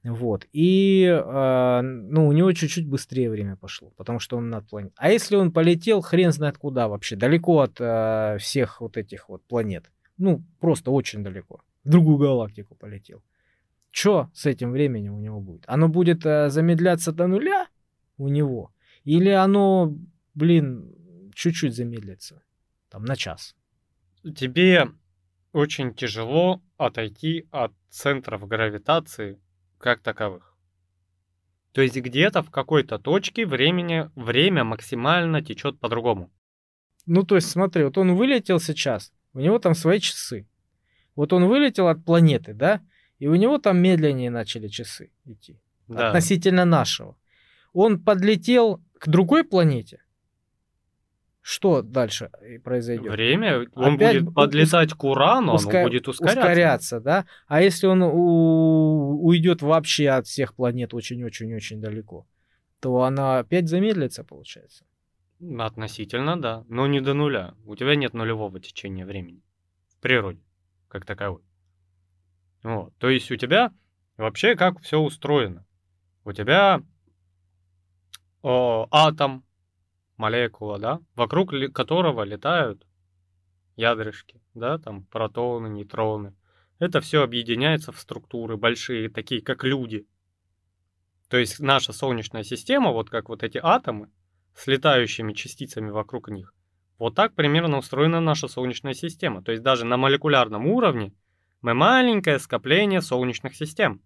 [0.03, 0.47] Вот.
[0.53, 4.95] И, э, ну, у него чуть-чуть быстрее время пошло, потому что он над планетой.
[4.97, 9.43] А если он полетел, хрен знает куда вообще, далеко от э, всех вот этих вот
[9.45, 9.91] планет.
[10.17, 11.61] Ну, просто очень далеко.
[11.83, 13.21] В другую галактику полетел.
[13.91, 15.63] Что с этим временем у него будет?
[15.67, 17.67] Оно будет э, замедляться до нуля
[18.17, 18.71] у него?
[19.03, 19.95] Или оно,
[20.35, 22.43] блин, чуть-чуть замедлится?
[22.97, 23.55] Там на час.
[24.35, 24.87] Тебе
[25.51, 29.39] очень тяжело отойти от центров гравитации
[29.77, 30.57] как таковых.
[31.73, 36.31] То есть где-то в какой-то точке времени, время максимально течет по-другому.
[37.05, 40.47] Ну, то есть, смотри, вот он вылетел сейчас, у него там свои часы.
[41.15, 42.81] Вот он вылетел от планеты, да,
[43.19, 45.61] и у него там медленнее начали часы идти.
[45.87, 46.07] Да.
[46.07, 47.15] Относительно нашего.
[47.73, 50.01] Он подлетел к другой планете.
[51.49, 53.09] Что дальше э, произойдет?
[53.09, 56.39] Время, он Опять будет подлетать к Урану, Уска- оно будет ускоряться.
[56.41, 57.25] ускоряться, да?
[57.47, 62.27] А если он у- уйдет вообще от всех планет очень-очень-очень далеко,
[62.81, 64.83] то она опять замедлится, получается.
[65.57, 67.53] Относительно, да, но не до нуля.
[67.65, 69.41] У тебя нет нулевого течения времени
[69.87, 70.41] в природе,
[70.89, 71.43] как таковой.
[72.61, 72.93] Вот.
[72.97, 73.71] То есть у тебя
[74.17, 75.65] вообще как все устроено?
[76.25, 76.81] У тебя
[78.41, 79.45] о, атом,
[80.17, 82.85] молекула, да, вокруг которого летают
[83.75, 86.35] ядрышки, да, там протоны, нейтроны.
[86.79, 90.07] Это все объединяется в структуры большие, такие как люди.
[91.29, 94.09] То есть наша Солнечная система, вот как вот эти атомы,
[94.53, 96.53] с летающими частицами вокруг них.
[96.97, 99.43] Вот так примерно устроена наша Солнечная система.
[99.43, 101.13] То есть даже на молекулярном уровне
[101.61, 104.01] мы маленькое скопление солнечных систем.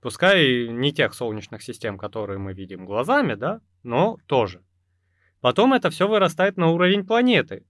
[0.00, 4.62] Пускай не тех солнечных систем, которые мы видим глазами, да, но тоже.
[5.40, 7.66] Потом это все вырастает на уровень планеты,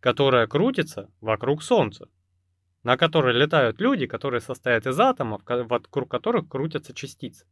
[0.00, 2.08] которая крутится вокруг Солнца,
[2.82, 7.46] на которой летают люди, которые состоят из атомов, вокруг которых крутятся частицы.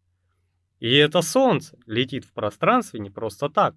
[0.79, 3.77] И это Солнце летит в пространстве не просто так.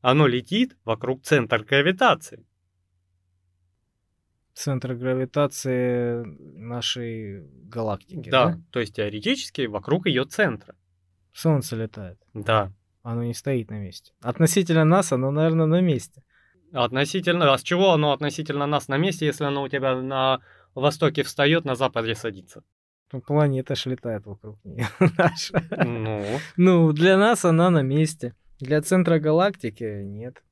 [0.00, 2.46] Оно летит вокруг центра гравитации.
[4.54, 6.24] Центр гравитации
[6.58, 8.60] нашей галактики, Да, да?
[8.72, 10.74] то есть теоретически вокруг ее центра.
[11.32, 12.18] Солнце летает.
[12.34, 12.72] Да.
[13.10, 14.12] Оно не стоит на месте.
[14.20, 16.22] Относительно нас оно, наверное, на месте.
[16.72, 20.40] Относительно, а с чего оно относительно нас на месте, если оно у тебя на
[20.74, 22.62] востоке встает, на западе садится?
[23.12, 24.86] Ну, Планета ж летает вокруг нее.
[25.18, 25.62] наша.
[25.86, 26.22] Ну,
[26.58, 28.34] Ну, для нас она на месте.
[28.60, 30.42] Для центра галактики нет.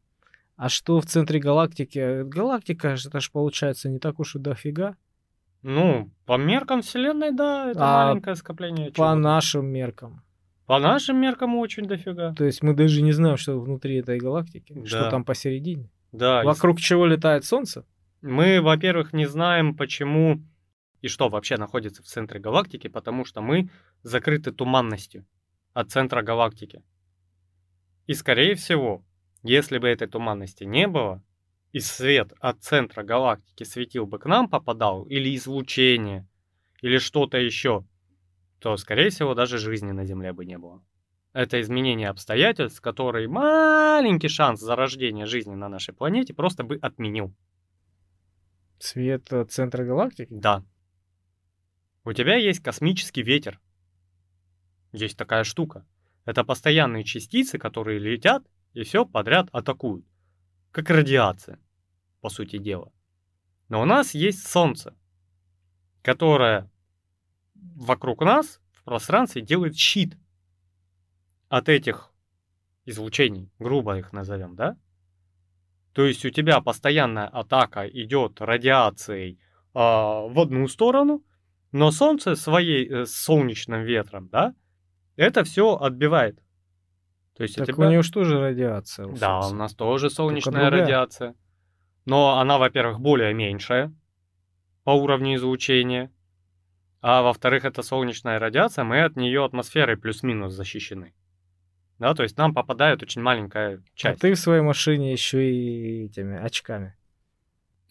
[0.57, 2.23] А что в центре галактики?
[2.23, 4.97] Галактика, ж- это же получается не так уж и дофига.
[5.63, 8.89] ну, по меркам Вселенной, да, это А маленькое скопление.
[8.91, 9.15] По чего-то.
[9.17, 10.23] нашим меркам.
[10.67, 12.35] По нашим меркам очень дофига.
[12.35, 15.11] То есть мы даже не знаем, что внутри этой галактики, что Да.
[15.11, 15.91] там посередине.
[16.13, 17.85] Да, Вокруг чего летает Солнце?
[18.23, 20.43] Мы, во-первых, не знаем, почему
[21.03, 23.69] и что вообще находится в центре галактики, потому что мы
[24.03, 25.25] закрыты туманностью
[25.73, 26.83] от центра галактики.
[28.07, 29.05] И, скорее всего,
[29.43, 31.23] если бы этой туманности не было,
[31.73, 36.27] и свет от центра галактики светил бы к нам попадал, или излучение,
[36.81, 37.85] или что-то еще,
[38.59, 40.83] то, скорее всего, даже жизни на Земле бы не было.
[41.33, 47.35] Это изменение обстоятельств, который маленький шанс зарождения жизни на нашей планете просто бы отменил.
[48.79, 50.29] Свет от центра галактики?
[50.31, 50.65] Да.
[52.05, 53.61] У тебя есть космический ветер.
[54.93, 55.87] Есть такая штука.
[56.25, 60.07] Это постоянные частицы, которые летят и все подряд атакуют.
[60.71, 61.59] Как радиация,
[62.21, 62.93] по сути дела.
[63.69, 64.95] Но у нас есть Солнце,
[66.03, 66.71] которое
[67.75, 70.17] вокруг нас в пространстве делает щит
[71.49, 72.13] от этих
[72.85, 74.77] излучений, грубо их назовем, да?
[75.93, 79.41] То есть у тебя постоянная атака идет радиацией
[79.73, 81.25] а, в одну сторону,
[81.73, 84.55] но Солнце своей э, солнечным ветром, да,
[85.17, 86.39] это все отбивает.
[87.37, 87.89] То есть у Так тебя...
[87.89, 89.07] у него же радиация?
[89.07, 91.35] у Да, у нас тоже солнечная радиация.
[92.07, 93.93] Но она, во-первых, более меньшая
[94.85, 96.13] по уровню излучения.
[97.09, 101.15] А во-вторых, это солнечная радиация, мы от нее атмосферой плюс-минус защищены.
[102.01, 104.21] Да, то есть нам попадает очень маленькая А часть.
[104.21, 106.97] ты в своей машине еще и этими очками.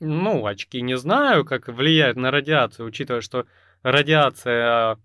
[0.02, 3.46] Ну, очки не знаю, как влияют на радиацию, учитывая, что
[3.84, 4.98] радиация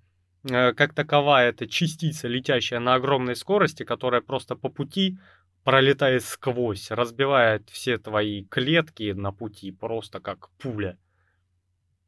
[0.43, 5.19] э, как таковая это частица, летящая на огромной скорости, которая просто по пути
[5.63, 10.99] пролетает сквозь, разбивает все твои клетки на пути, просто как пуля.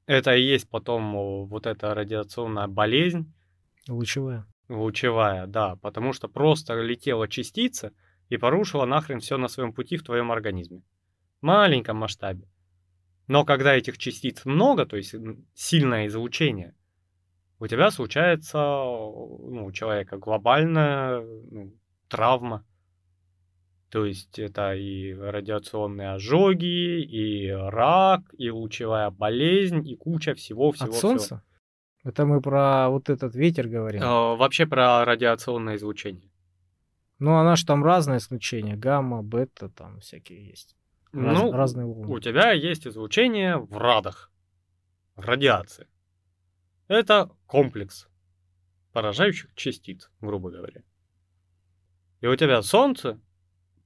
[0.07, 3.33] Это и есть потом вот эта радиационная болезнь,
[3.89, 4.47] Лучевая.
[4.69, 7.93] лучевая, да, потому что просто летела частица
[8.29, 10.83] и порушила нахрен все на своем пути в твоем организме.
[11.41, 12.49] В маленьком масштабе.
[13.29, 15.15] Но когда этих частиц много, то есть
[15.55, 16.75] сильное излучение,
[17.59, 21.73] у тебя случается ну, у человека глобальная ну,
[22.09, 22.67] травма.
[23.93, 30.89] То есть это и радиационные ожоги, и рак, и лучевая болезнь, и куча всего-всего.
[30.89, 31.45] От Солнца?
[32.03, 34.03] Это мы про вот этот ветер говорим.
[34.03, 36.33] Э, Вообще про радиационное излучение.
[37.19, 38.77] Ну, она же там разное излучение.
[38.77, 40.75] Гамма, бета, там всякие есть.
[41.13, 42.21] Раз- ну, разные у волны.
[42.23, 44.33] тебя есть излучение в радах,
[45.17, 45.87] радиация.
[46.89, 48.09] Это комплекс
[48.93, 50.81] поражающих частиц, грубо говоря.
[52.23, 53.21] И у тебя Солнце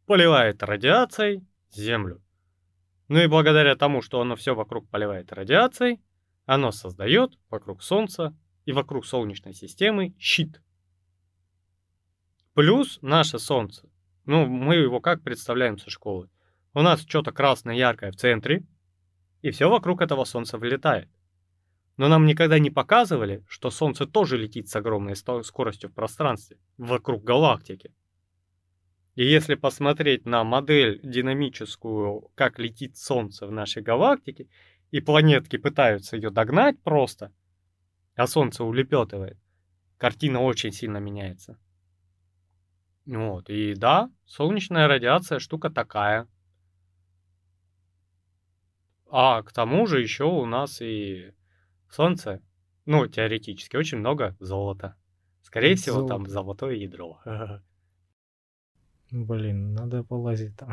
[0.06, 2.22] поливает радиацией Землю.
[3.08, 6.00] Ну и благодаря тому, что оно все вокруг поливает радиацией,
[6.44, 10.60] оно создает вокруг Солнца и вокруг Солнечной системы щит.
[12.54, 13.88] Плюс наше Солнце.
[14.24, 16.30] Ну, мы его как представляем со школы?
[16.72, 18.66] У нас что-то красное, яркое в центре,
[19.42, 21.08] и все вокруг этого Солнца вылетает.
[21.96, 27.24] Но нам никогда не показывали, что Солнце тоже летит с огромной скоростью в пространстве, вокруг
[27.24, 27.94] галактики.
[29.16, 34.46] И если посмотреть на модель динамическую, как летит Солнце в нашей галактике,
[34.90, 37.32] и планетки пытаются ее догнать просто,
[38.14, 39.38] а Солнце улепетывает,
[39.96, 41.58] картина очень сильно меняется.
[43.06, 46.28] Вот, и да, солнечная радиация штука такая.
[49.10, 51.32] А к тому же еще у нас и
[51.88, 52.42] Солнце,
[52.84, 54.94] ну, теоретически, очень много золота.
[55.40, 56.14] Скорее всего, Золото.
[56.14, 57.18] там золотое ядро.
[59.12, 60.68] Блин, надо полазить там.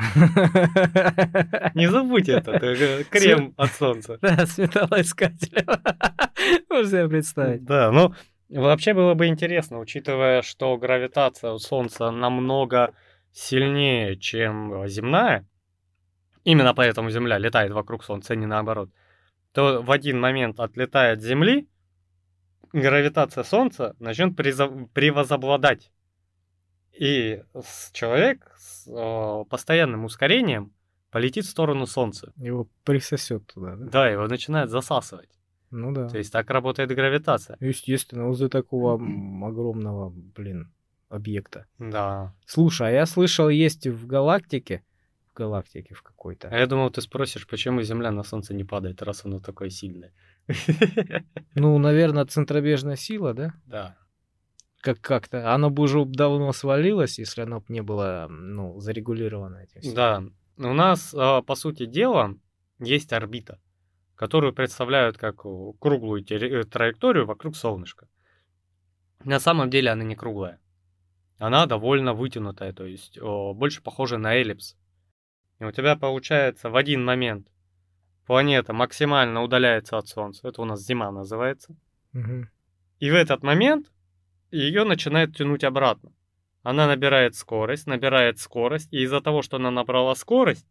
[1.75, 2.59] Не забудь это,
[3.11, 4.17] крем от солнца.
[4.21, 5.67] Да, с металлоискателем.
[6.69, 7.63] Можно себе представить.
[7.63, 8.13] Да, ну,
[8.49, 12.95] вообще было бы интересно, учитывая, что гравитация у Солнца намного
[13.31, 15.47] сильнее, чем земная,
[16.43, 18.89] именно поэтому Земля летает вокруг Солнца, а не наоборот,
[19.51, 21.69] то в один момент отлетает от Земли,
[22.73, 25.91] гравитация Солнца начнет превозобладать.
[26.93, 27.43] И
[27.91, 30.71] человек с э, постоянным ускорением
[31.09, 32.33] полетит в сторону Солнца.
[32.37, 33.85] Его присосет туда, да?
[33.85, 35.29] Да, его начинает засасывать.
[35.71, 36.07] Ну да.
[36.07, 37.57] То есть так работает гравитация.
[37.59, 38.93] Естественно, возле такого
[39.43, 40.71] огромного, блин,
[41.09, 41.65] объекта.
[41.79, 42.33] Да.
[42.45, 44.83] Слушай, а я слышал, есть в галактике,
[45.31, 46.49] в галактике в какой-то.
[46.49, 50.13] А я думал, ты спросишь, почему Земля на Солнце не падает, раз оно такое сильное.
[51.55, 53.53] Ну, наверное, центробежная сила, да?
[53.65, 53.97] Да.
[54.83, 55.53] Как как-то.
[55.53, 59.79] Оно бы уже давно свалилось, если оно бы не было, ну, зарегулировано этим.
[59.79, 59.95] всем.
[59.95, 60.23] Да.
[60.57, 62.35] У нас, а, по сути дела,
[62.79, 63.61] есть орбита,
[64.15, 68.09] которую представляют как э, круглую э, траекторию вокруг солнышка.
[69.23, 70.59] На самом деле она не круглая.
[71.37, 74.75] Она довольно вытянутая, то есть больше похожа на эллипс.
[75.59, 77.47] И у тебя получается в один момент
[78.25, 80.49] планета максимально удаляется от Солнца.
[80.49, 81.73] Это у нас зима называется.
[82.11, 82.49] Мгм.
[82.99, 83.93] И в этот момент
[84.57, 86.11] ее начинает тянуть обратно.
[86.61, 90.67] Она набирает скорость, набирает скорость, и из-за того, что она набрала скорость,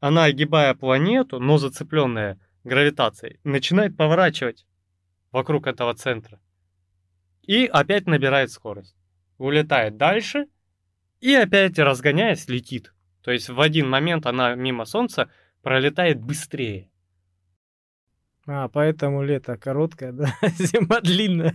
[0.00, 4.66] она, огибая планету, но зацепленная гравитацией, начинает поворачивать
[5.32, 6.40] вокруг этого центра.
[7.42, 8.96] И опять набирает скорость.
[9.38, 10.46] Улетает дальше
[11.20, 12.92] и опять разгоняясь летит.
[13.22, 15.30] То есть в один момент она мимо Солнца
[15.62, 16.90] пролетает быстрее.
[18.46, 21.54] А, поэтому лето короткое, да, зима длинная.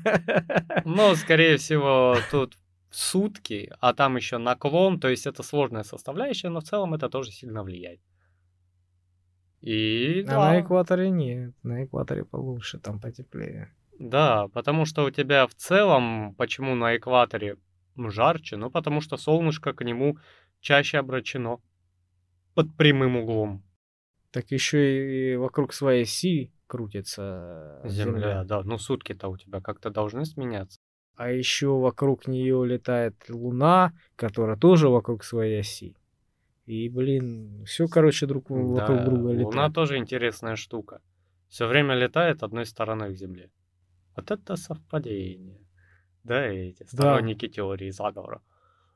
[0.86, 2.58] Но, скорее всего, тут
[2.90, 7.32] сутки, а там еще наклон, то есть это сложная составляющая, но в целом это тоже
[7.32, 8.02] сильно влияет.
[9.62, 13.76] И А да, на экваторе нет, на экваторе получше, там потеплее.
[14.00, 17.58] да, потому что у тебя в целом, почему на экваторе
[18.00, 20.18] ну, жарче, ну потому что солнышко к нему
[20.62, 21.62] чаще обращено
[22.54, 23.64] под прямым углом.
[24.32, 30.26] Так еще и вокруг своей оси крутится Земля, да, ну сутки-то у тебя как-то должны
[30.26, 30.80] сменяться.
[31.16, 35.96] А еще вокруг нее летает Луна, которая тоже вокруг своей оси.
[36.66, 39.74] И, блин, все, короче, друг вокруг Да, друга Луна летает.
[39.74, 41.02] тоже интересная штука.
[41.48, 43.50] Все время летает одной стороной к Земле.
[44.16, 45.60] Вот это совпадение.
[46.24, 48.42] Да, эти сторонники теории заговора.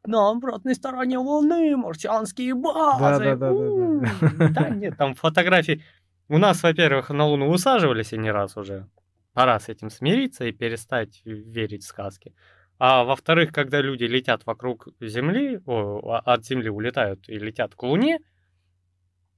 [0.05, 3.23] На обратной стороне Луны марсианские базы.
[3.23, 4.45] Да-да-да-да-да.
[4.47, 5.83] М, Да нет, там фотографии.
[6.27, 8.87] У нас, во-первых, на Луну высаживались и не раз уже.
[9.33, 12.35] Пора с этим смириться и перестать верить в сказки.
[12.79, 17.83] А во-вторых, когда люди летят вокруг Земли, о, а- от Земли улетают и летят к
[17.83, 18.19] Луне,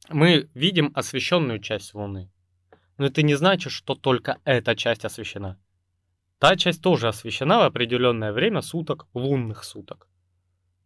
[0.10, 2.32] мы видим освещенную часть Луны.
[2.98, 5.60] Но это не значит, что только эта часть освещена.
[6.40, 10.08] Та часть тоже освещена в определенное время суток, лунных суток.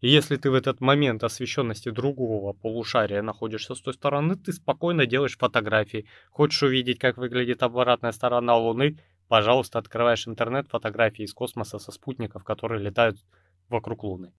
[0.02, 5.06] И если ты в этот момент освещенности другого полушария находишься с той стороны, ты спокойно
[5.06, 6.06] делаешь фотографии.
[6.30, 8.98] Хочешь увидеть, как выглядит обратная сторона Луны,
[9.28, 13.18] пожалуйста, открываешь интернет, фотографии из космоса со спутников, которые летают
[13.68, 14.32] вокруг Луны.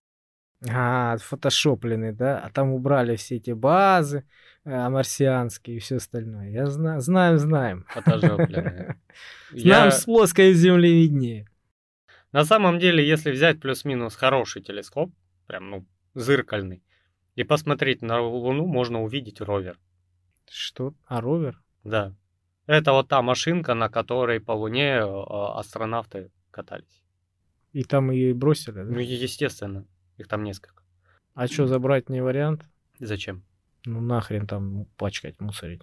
[0.69, 2.39] А, отфотошопленный, да?
[2.39, 4.25] А там убрали все эти базы
[4.63, 6.49] э, марсианские и все остальное.
[6.49, 7.85] Я знаю, знаем, знаем.
[7.89, 8.99] Фотожопленные.
[9.51, 11.47] Нам с плоской земли виднее.
[12.31, 15.11] На самом деле, если взять плюс-минус хороший телескоп,
[15.51, 16.81] прям, ну, зыркальный,
[17.35, 19.77] и посмотреть на Луну, можно увидеть ровер.
[20.49, 20.93] Что?
[21.05, 21.61] А ровер?
[21.83, 22.15] Да.
[22.67, 27.03] Это вот та машинка, на которой по Луне э, астронавты катались.
[27.73, 29.01] И там ее и бросили, Ну, да?
[29.01, 29.85] и естественно,
[30.15, 30.83] их там несколько.
[31.33, 32.63] А что, забрать не вариант?
[32.99, 33.43] Зачем?
[33.85, 35.81] Ну нахрен там пачкать, мусорить.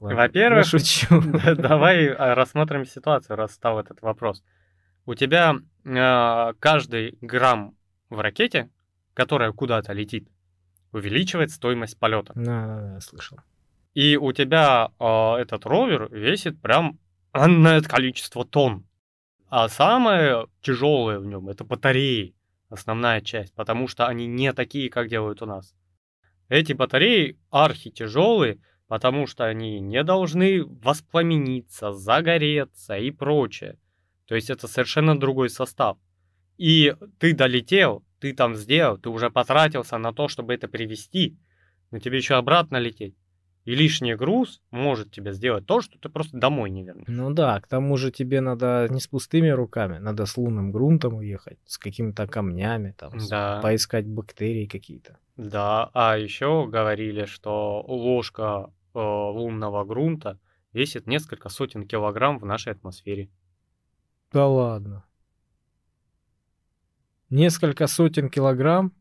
[0.00, 1.20] Во-первых, шучу.
[1.44, 4.42] Да, Давай а, рассмотрим ситуацию, раз стал этот вопрос.
[5.06, 7.76] У тебя э, каждый грамм
[8.08, 8.70] в ракете,
[9.14, 10.28] которая куда-то летит,
[10.92, 12.32] увеличивает стоимость полета.
[12.34, 13.38] Да, да, да, слышал.
[13.94, 16.98] И у тебя э, этот ровер весит прям
[17.34, 18.86] энное количество тонн.
[19.48, 22.34] А самое тяжелое в нем это батареи,
[22.68, 25.74] основная часть, потому что они не такие, как делают у нас.
[26.48, 28.60] Эти батареи архи тяжелые,
[28.90, 33.78] потому что они не должны воспламениться, загореться и прочее.
[34.26, 35.96] То есть это совершенно другой состав.
[36.58, 41.38] И ты долетел, ты там сделал, ты уже потратился на то, чтобы это привести,
[41.92, 43.14] но тебе еще обратно лететь.
[43.64, 47.06] И лишний груз может тебе сделать то, что ты просто домой не вернешь.
[47.06, 51.14] Ну да, к тому же тебе надо не с пустыми руками, надо с лунным грунтом
[51.14, 53.60] уехать, с какими-то камнями, там, Да.
[53.62, 55.16] поискать бактерии какие-то.
[55.36, 60.38] Да, а еще говорили, что ложка лунного грунта
[60.72, 63.30] весит несколько сотен килограмм в нашей атмосфере.
[64.32, 65.04] Да ладно.
[67.28, 68.92] Несколько сотен килограмм?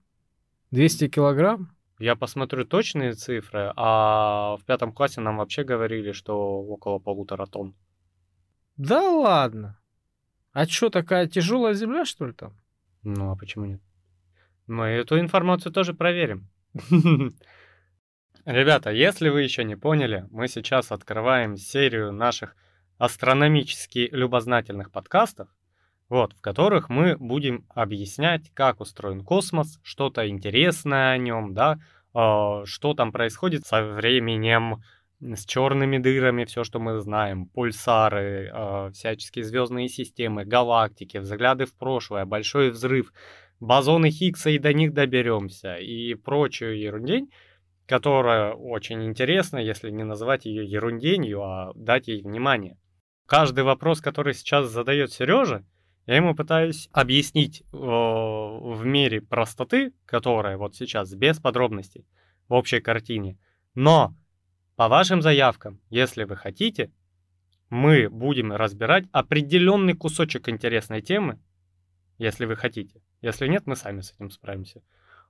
[0.72, 1.76] 200 килограмм?
[2.00, 7.76] Я посмотрю точные цифры, а в пятом классе нам вообще говорили, что около полутора тонн.
[8.78, 9.78] Да ладно.
[10.54, 12.56] А что, такая тяжелая земля, что ли, там?
[13.04, 13.82] Ну а почему нет?
[14.68, 16.48] Мы эту информацию тоже проверим.
[18.46, 22.56] Ребята, если вы еще не поняли, мы сейчас открываем серию наших
[22.98, 25.50] астрономически любознательных подкастов,
[26.08, 31.80] вот, в которых мы будем объяснять, как устроен космос, что-то интересное о нем, да,
[32.16, 34.84] э, что там происходит со временем,
[35.20, 41.76] с черными дырами, все, что мы знаем, пульсары, э, всяческие звездные системы, галактики, взгляды в
[41.76, 43.12] прошлое, большой взрыв,
[43.60, 47.30] бозоны Хиггса и до них доберемся, и прочую ерундень,
[47.90, 52.78] которая очень интересна, если не называть ее ерунденью, а дать ей внимание.
[53.26, 55.66] Каждый вопрос, который сейчас задает Сережа,
[56.06, 62.06] я ему пытаюсь объяснить э, в мере простоты, которая вот сейчас без подробностей
[62.48, 63.40] в общей картине.
[63.74, 64.14] Но
[64.76, 66.92] по вашим заявкам, если вы хотите,
[67.72, 71.40] мы будем разбирать определенный кусочек интересной темы,
[72.20, 73.02] если вы хотите.
[73.22, 74.84] Если нет, мы сами с этим справимся.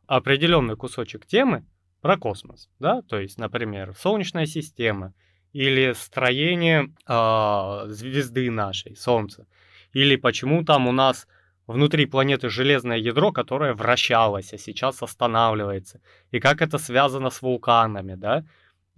[0.07, 1.65] Определенный кусочек темы
[2.01, 5.13] про космос, да, то есть, например, Солнечная система
[5.51, 9.47] или строение э, звезды нашей, Солнца.
[9.93, 11.27] Или почему там у нас
[11.67, 18.15] внутри планеты железное ядро, которое вращалось, а сейчас останавливается, и как это связано с вулканами,
[18.15, 18.45] да,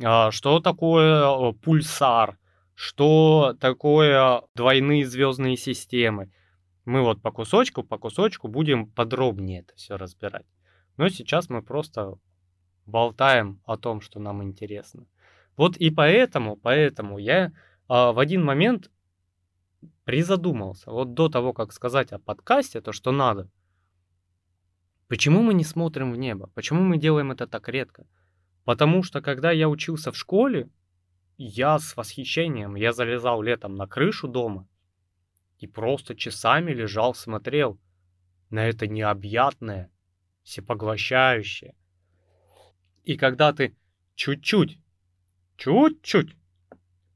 [0.04, 2.38] а, что такое пульсар,
[2.76, 6.32] что такое двойные звездные системы.
[6.86, 10.46] Мы вот по кусочку, по кусочку будем подробнее это все разбирать.
[10.98, 12.16] Но сейчас мы просто
[12.86, 15.06] болтаем о том, что нам интересно.
[15.58, 17.52] Вот и поэтому, поэтому я
[17.88, 18.90] а, в один момент
[20.06, 23.50] призадумался, вот до того, как сказать о подкасте, то, что надо.
[25.08, 26.50] Почему мы не смотрим в небо?
[26.54, 28.08] Почему мы делаем это так редко?
[28.64, 30.70] Потому что, когда я учился в школе,
[31.38, 34.68] я с восхищением, я залезал летом на крышу дома
[35.60, 37.80] и просто часами лежал, смотрел
[38.50, 39.92] на это необъятное,
[40.44, 41.76] всепоглощающее.
[43.04, 43.76] И когда ты
[44.16, 44.80] чуть-чуть,
[45.58, 46.36] чуть-чуть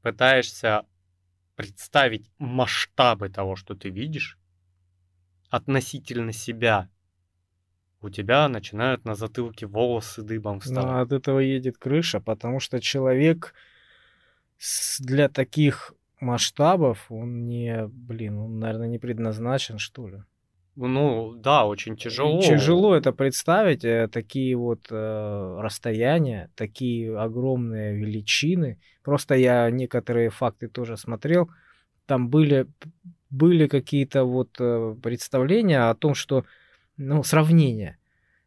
[0.02, 0.84] пытаешься
[1.56, 4.38] представить масштабы того, что ты видишь,
[5.48, 6.88] относительно себя,
[8.00, 10.92] у тебя начинают на затылке волосы дыбом вставать.
[10.92, 13.54] Ну, от этого едет крыша, потому что человек
[15.00, 20.22] для таких масштабов, он не, блин, он, наверное, не предназначен, что ли.
[20.76, 22.42] Ну, да, очень тяжело.
[22.42, 28.78] Тяжело это представить, э, такие вот э, расстояния, такие огромные величины.
[29.02, 31.50] Просто я некоторые факты тоже смотрел.
[32.04, 32.66] Там были,
[33.30, 36.44] были какие-то вот э, представления о том, что,
[36.98, 37.96] ну, сравнения.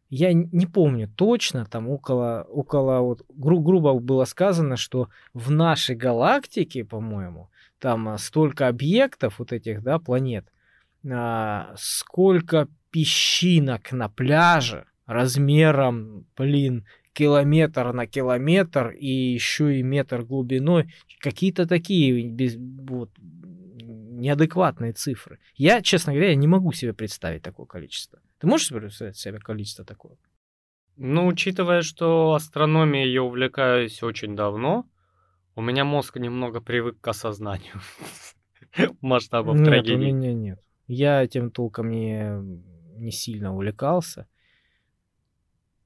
[0.08, 5.96] Я не помню точно, там около, около вот, гру, грубо было сказано, что в нашей
[5.96, 7.48] галактике, по-моему,
[7.80, 10.46] там столько объектов вот этих, да, планет–
[11.76, 20.92] сколько песчинок на пляже размером, блин, километр на километр и еще и метр глубиной.
[21.18, 25.38] Какие-то такие без, вот, неадекватные цифры.
[25.54, 28.20] Я, честно говоря, не могу себе представить такое количество.
[28.38, 30.16] Ты можешь представить себе количество такое?
[30.96, 34.86] Ну, учитывая, что астрономией я увлекаюсь очень давно,
[35.56, 37.80] у меня мозг немного привык к осознанию
[39.00, 39.94] масштабов нет, трагедии.
[39.94, 40.60] у меня нет.
[40.92, 42.32] Я этим толком не,
[42.98, 44.26] не сильно увлекался.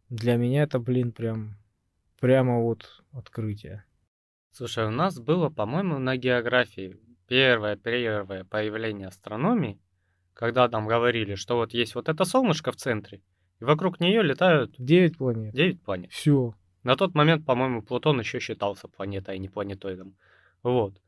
[0.09, 1.59] Для меня это, блин, прям
[2.19, 3.85] прямо вот открытие.
[4.51, 6.99] Слушай, у нас было, по-моему, на географии
[7.29, 9.79] первое первое появление астрономии.
[10.33, 13.21] когда нам говорили, что вот есть вот это солнышко в центре,
[13.61, 15.55] и вокруг нее летают 9 планет.
[15.55, 16.13] 9 планет.
[16.13, 16.55] Все.
[16.83, 20.17] На тот момент, по-моему, Плутон еще считался планетой, а не планетоидом.
[20.63, 20.99] Вот.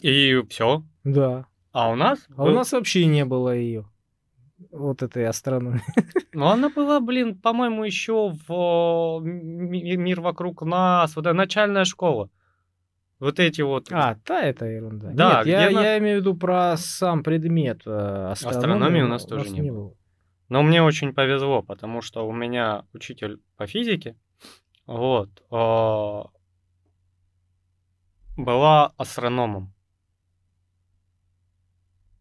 [0.00, 0.82] И все.
[1.04, 1.46] Да.
[1.72, 2.26] А у нас?
[2.36, 3.88] А у нас вообще не было ее.
[4.72, 5.82] Вот этой астрономии.
[6.32, 12.30] Ну, она была, блин, по-моему, еще в мир вокруг нас, вот начальная школа.
[13.18, 13.88] Вот эти вот.
[13.90, 15.10] А, та это ерунда.
[15.12, 17.90] Да, Нет, я, она- я имею в виду про сам предмет э,
[18.30, 18.56] астрономии.
[18.56, 19.94] Астрономии у нас тоже не было.
[20.48, 24.16] Но мне очень повезло, потому что у меня учитель по физике,
[24.86, 26.26] вот, а,
[28.36, 29.74] была астрономом.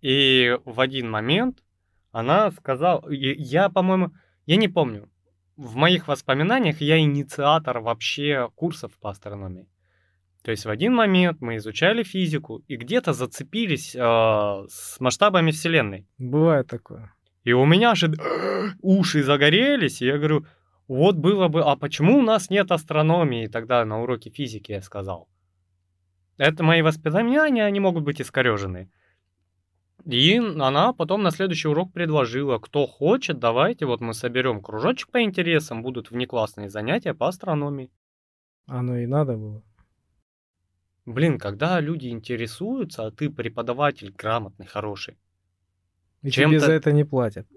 [0.02, 1.64] И в один момент
[2.12, 4.14] она сказала, я, по-моему,
[4.45, 5.10] я не помню,
[5.58, 9.68] в моих воспоминаниях я инициатор вообще курсов по астрономии.
[10.41, 16.08] То есть в один момент мы изучали физику и где-то зацепились а, с масштабами Вселенной.
[16.18, 17.14] Бывает такое.
[17.43, 18.14] И у меня же
[18.82, 20.45] уши загорелись, и я говорю,
[20.88, 23.45] вот было бы, а почему у нас нет астрономии?
[23.45, 25.28] И тогда на уроке физики я сказал.
[26.38, 28.89] Это мои воспоминания, они могут быть искорежены.
[30.10, 35.22] И она потом на следующий урок предложила, кто хочет, давайте вот мы соберем кружочек по
[35.22, 37.91] интересам, будут внеклассные занятия по астрономии.
[38.66, 39.62] Оно и надо было.
[41.05, 45.18] Блин, когда люди интересуются, а ты преподаватель грамотный, хороший,
[46.24, 47.47] И Чем-то- тебе за это не платят.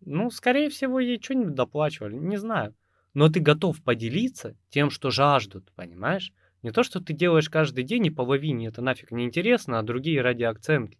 [0.00, 2.74] Ну, скорее всего, ей что-нибудь доплачивали, не знаю.
[3.12, 6.32] Но ты готов поделиться тем, что жаждут, понимаешь?
[6.62, 10.22] Не то, что ты делаешь каждый день и половине это нафиг не интересно, а другие
[10.22, 10.98] ради оценки.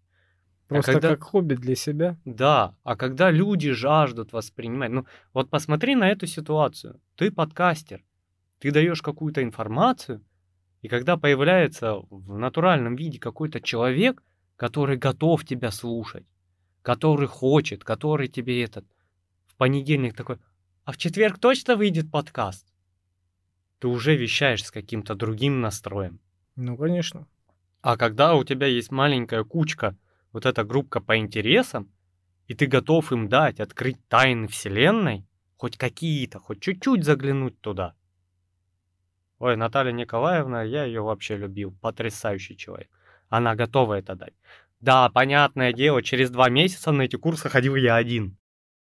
[0.68, 2.16] Просто когда- как хобби для себя.
[2.24, 7.00] Да, а когда люди жаждут воспринимать, ну вот посмотри на эту ситуацию.
[7.16, 8.04] Ты подкастер,
[8.58, 10.22] ты даешь какую-то информацию,
[10.82, 14.22] и когда появляется в натуральном виде какой-то человек,
[14.56, 16.26] который готов тебя слушать,
[16.82, 18.84] который хочет, который тебе этот
[19.46, 20.38] в понедельник такой,
[20.84, 22.66] а в четверг точно выйдет подкаст?
[23.78, 26.20] Ты уже вещаешь с каким-то другим настроем.
[26.56, 27.26] Ну, конечно.
[27.80, 29.96] А когда у тебя есть маленькая кучка,
[30.32, 31.90] вот эта группка по интересам,
[32.46, 35.26] и ты готов им дать открыть тайны Вселенной,
[35.56, 37.94] хоть какие-то, хоть чуть-чуть заглянуть туда.
[39.38, 42.88] Ой, Наталья Николаевна, я ее вообще любил, потрясающий человек.
[43.28, 44.34] Она готова это дать.
[44.80, 48.36] Да, понятное дело, через два месяца на эти курсы ходил я один.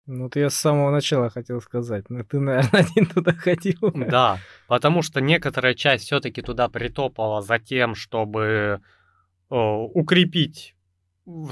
[0.07, 2.09] Ну, вот я с самого начала хотел сказать.
[2.09, 3.79] Но ты, наверное, один туда ходил.
[3.95, 8.81] Да, потому что некоторая часть все-таки туда притопала за тем, чтобы
[9.49, 10.75] э, укрепить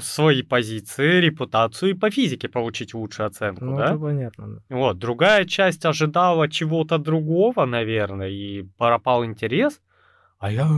[0.00, 3.86] свои позиции, репутацию и по физике получить лучшую оценку, Ну, да?
[3.86, 4.46] это понятно.
[4.68, 4.76] да.
[4.76, 9.80] Вот, другая часть ожидала чего-то другого, наверное, и пропал интерес,
[10.38, 10.68] а я...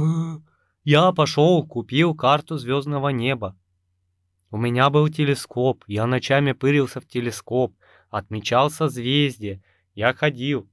[0.84, 3.56] Я пошел, купил карту звездного неба.
[4.52, 7.74] У меня был телескоп, я ночами пырился в телескоп,
[8.08, 9.62] отмечал созвездие,
[9.94, 10.68] я ходил.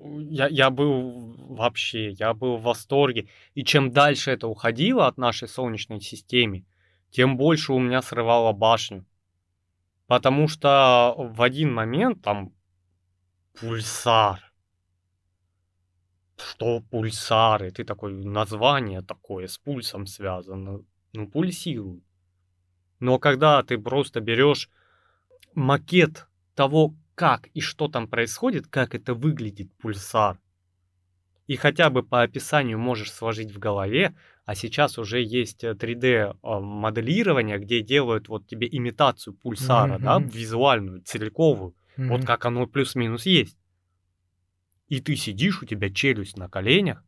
[0.00, 3.28] Я, я был вообще, я был в восторге.
[3.54, 6.64] И чем дальше это уходило от нашей Солнечной системы,
[7.10, 9.04] тем больше у меня срывало башню.
[10.06, 12.52] Потому что в один момент там
[13.60, 14.40] пульсар.
[16.36, 17.70] Что пульсары?
[17.70, 20.84] Ты такой, название такое, с пульсом связано.
[21.12, 22.04] Ну, пульсирует.
[23.00, 24.70] Но когда ты просто берешь
[25.54, 30.38] макет того, как и что там происходит, как это выглядит пульсар,
[31.48, 36.36] и хотя бы по описанию можешь сложить в голове, а сейчас уже есть э, 3D
[36.42, 40.28] а, моделирование, где делают вот тебе имитацию пульсара, да, Мгм.
[40.28, 42.26] визуальную, целиковую, вот Мгм.
[42.26, 43.56] как оно плюс-минус есть.
[44.88, 47.02] И ты сидишь, у тебя челюсть на коленях,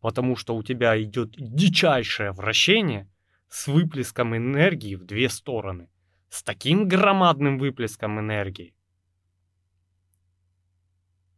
[0.00, 3.10] потому что у тебя идет дичайшее вращение
[3.48, 5.90] с выплеском энергии в две стороны.
[6.30, 8.74] С таким громадным выплеском энергии.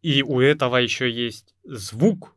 [0.02, 2.33] И у этого еще есть звук.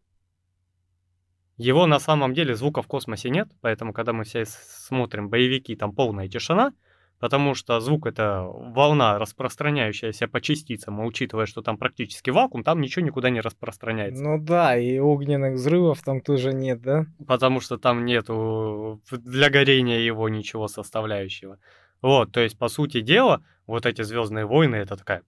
[1.58, 5.92] Его на самом деле звука в космосе нет, поэтому когда мы все смотрим боевики, там
[5.92, 6.72] полная тишина,
[7.20, 12.80] потому что звук это волна, распространяющаяся по частицам, а учитывая, что там практически вакуум, там
[12.80, 14.24] ничего никуда не распространяется.
[14.24, 17.08] Ну да, и огненных взрывов там тоже нет, да?
[17.28, 21.58] потому что там нету для горения его ничего составляющего.
[22.04, 25.24] Вот, то есть, по сути дела, вот эти Звездные войны это такая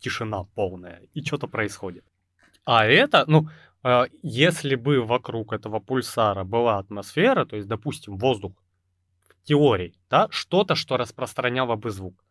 [0.00, 2.04] тишина полная, и что-то происходит.
[2.64, 3.48] А это, ну,
[4.22, 8.52] если бы вокруг этого пульсара была атмосфера, то есть, допустим, воздух,
[9.28, 12.24] в теории, да, что-то, что распространяло бы звук,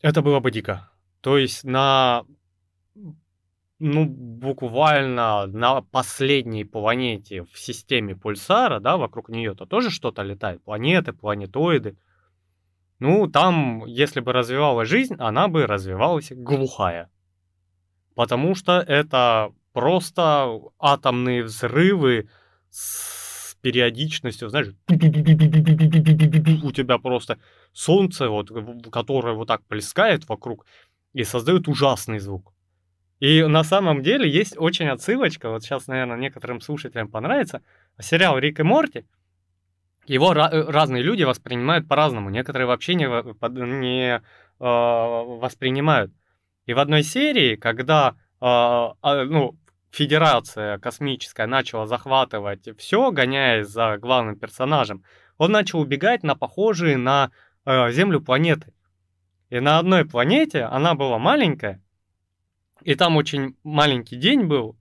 [0.00, 0.90] это было бы дико.
[1.20, 2.24] То есть на
[3.80, 11.14] ну, буквально на последней планете в системе пульсара, да, вокруг нее-то тоже что-то летает, планеты,
[11.14, 11.96] планетоиды.
[12.98, 17.10] Ну, там, если бы развивалась жизнь, она бы развивалась глухая.
[18.14, 22.28] Потому что это просто атомные взрывы
[22.70, 24.68] с периодичностью, знаешь,
[26.62, 27.38] у тебя просто
[27.72, 28.50] солнце, вот,
[28.90, 30.66] которое вот так плескает вокруг
[31.12, 32.52] и создает ужасный звук.
[33.20, 37.60] И на самом деле есть очень отсылочка, вот сейчас, наверное, некоторым слушателям понравится,
[38.00, 39.04] сериал «Рик и Морти»,
[40.06, 44.20] его ra- разные люди воспринимают по-разному, некоторые вообще не, не э,
[44.58, 46.12] воспринимают.
[46.66, 49.56] И в одной серии, когда э, э, ну,
[49.90, 55.04] Федерация космическая начала захватывать все, гоняясь за главным персонажем,
[55.36, 57.30] он начал убегать на похожие на
[57.64, 58.72] э, Землю планеты.
[59.48, 61.82] И на одной планете она была маленькая,
[62.82, 64.76] и там очень маленький день был.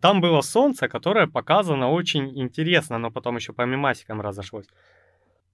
[0.00, 4.66] Там было солнце, которое показано очень интересно, но потом еще по мемасикам разошлось.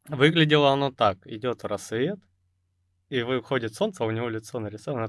[0.08, 1.18] Выглядело оно так.
[1.26, 2.18] Идет рассвет,
[3.08, 5.08] и выходит солнце, а у него лицо нарисовано.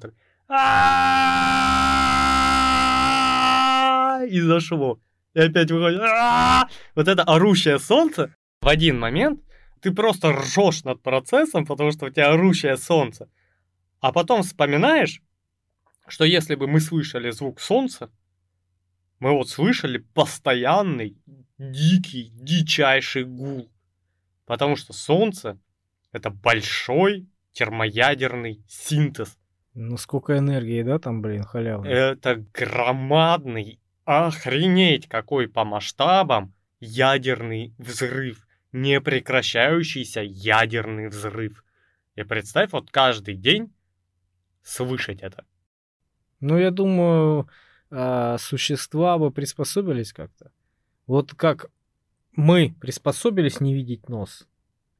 [4.19, 4.99] Так и зашло.
[5.33, 6.01] И опять выходит.
[6.95, 8.35] Вот это орущее солнце.
[8.61, 9.41] В один момент
[9.81, 13.29] ты просто ржешь над процессом, потому что у тебя орущее солнце.
[14.01, 15.21] А потом вспоминаешь,
[16.07, 18.09] что если бы мы слышали звук солнца,
[19.19, 21.17] мы вот слышали постоянный,
[21.57, 23.69] дикий, дичайший гул.
[24.45, 25.59] Потому что солнце—
[26.11, 29.37] это большой термоядерный синтез.
[29.73, 31.87] Ну сколько энергии, да, там, блин, халявно.
[31.87, 33.79] Это громадный,
[34.09, 38.47] охренеть какой по масштабам ядерный взрыв.
[38.71, 41.63] Непрекращающийся ядерный взрыв.
[42.15, 43.71] И представь, вот каждый день
[44.63, 45.45] слышать это.
[46.39, 47.49] Ну, я думаю,
[47.91, 50.51] а, существа бы приспособились как-то.
[51.05, 51.69] Вот как
[52.35, 54.47] мы приспособились не видеть нос,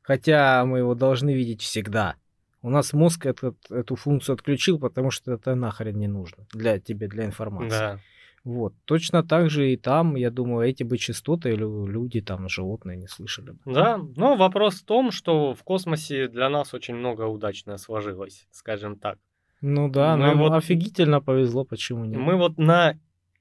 [0.02, 2.16] хотя мы его должны видеть всегда.
[2.62, 7.08] У нас мозг этот, эту функцию отключил, потому что это нахрен не нужно для тебе,
[7.08, 7.70] для информации.
[7.70, 8.00] Да.
[8.44, 8.74] Вот.
[8.86, 13.52] Точно так же и там, я думаю, эти бы частоты люди, там, животные не слышали
[13.52, 13.60] бы.
[13.66, 18.98] Да, но вопрос в том, что в космосе для нас очень много удачно сложилось, скажем
[18.98, 19.18] так.
[19.62, 22.18] Ну да, мы нам вот, офигительно повезло, почему нет.
[22.18, 22.98] Мы вот на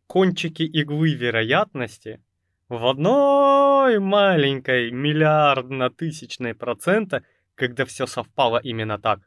[0.09, 2.21] кончике иглы вероятности
[2.69, 7.23] в одной маленькой миллиардно-тысячной процента,
[7.55, 9.21] когда все совпало именно так.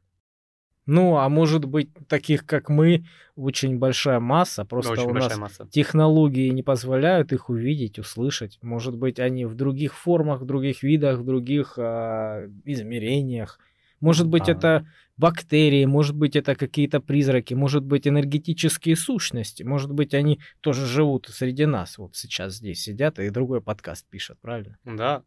[0.92, 3.06] Ну, а может быть, таких как мы,
[3.38, 5.66] очень большая масса, просто очень у нас масса.
[5.72, 8.60] технологии не позволяют их увидеть, услышать.
[8.62, 13.58] Может быть, они в других формах, в других видах, в других а, измерениях.
[14.02, 14.52] Может быть, а.
[14.52, 14.86] это
[15.16, 21.30] бактерии, может быть, это какие-то призраки, может быть, энергетические сущности, может быть, они тоже живут
[21.32, 21.98] среди нас.
[22.00, 24.78] Вот сейчас здесь сидят и другой подкаст пишут, правильно?
[24.84, 25.24] Да.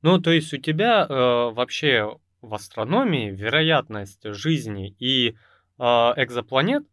[0.00, 6.84] Ну, то есть у тебя э, вообще в астрономии вероятность жизни и э, экзопланет,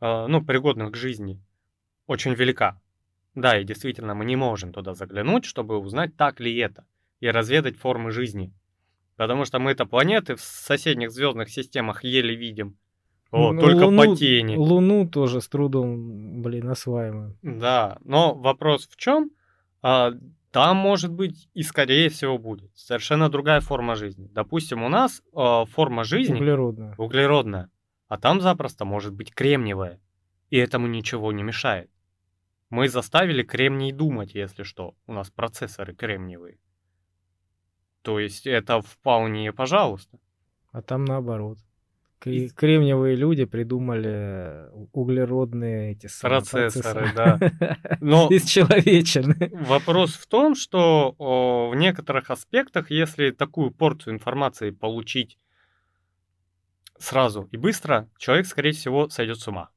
[0.00, 1.40] э, ну, пригодных к жизни,
[2.06, 2.80] очень велика.
[3.34, 6.84] Да, и действительно, мы не можем туда заглянуть, чтобы узнать, так ли это,
[7.20, 8.52] и разведать формы жизни.
[9.16, 12.76] Потому что мы это планеты в соседних звездных системах еле видим.
[13.30, 14.56] О, ну, только Луну, по тени.
[14.56, 17.36] Луну тоже с трудом, блин, осваиваем.
[17.42, 19.30] Да, но вопрос в чем?
[19.82, 20.12] А,
[20.50, 24.28] там может быть и скорее всего будет совершенно другая форма жизни.
[24.32, 26.94] Допустим, у нас а, форма жизни углеродная.
[26.98, 27.70] углеродная,
[28.08, 30.00] а там запросто может быть кремниевая.
[30.50, 31.90] И этому ничего не мешает.
[32.70, 34.94] Мы заставили кремний думать, если что.
[35.06, 36.58] У нас процессоры кремниевые.
[38.02, 40.18] То есть это вполне пожалуйста.
[40.72, 41.58] А там наоборот.
[42.20, 47.12] Кремниевые люди придумали углеродные эти процессоры, процессоры.
[47.16, 47.98] да.
[48.00, 49.50] Но Исчеловечены.
[49.66, 55.38] Вопрос в том, что о, в некоторых аспектах, если такую порцию информации получить
[56.98, 59.70] сразу и быстро, человек, скорее всего, сойдет с ума.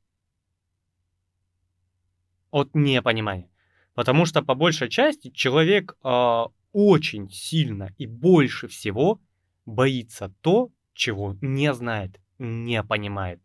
[2.52, 3.50] От непонимания.
[3.94, 9.22] Потому что по большей части человек э, очень сильно и больше всего
[9.66, 13.40] боится то, чего не знает, не понимает.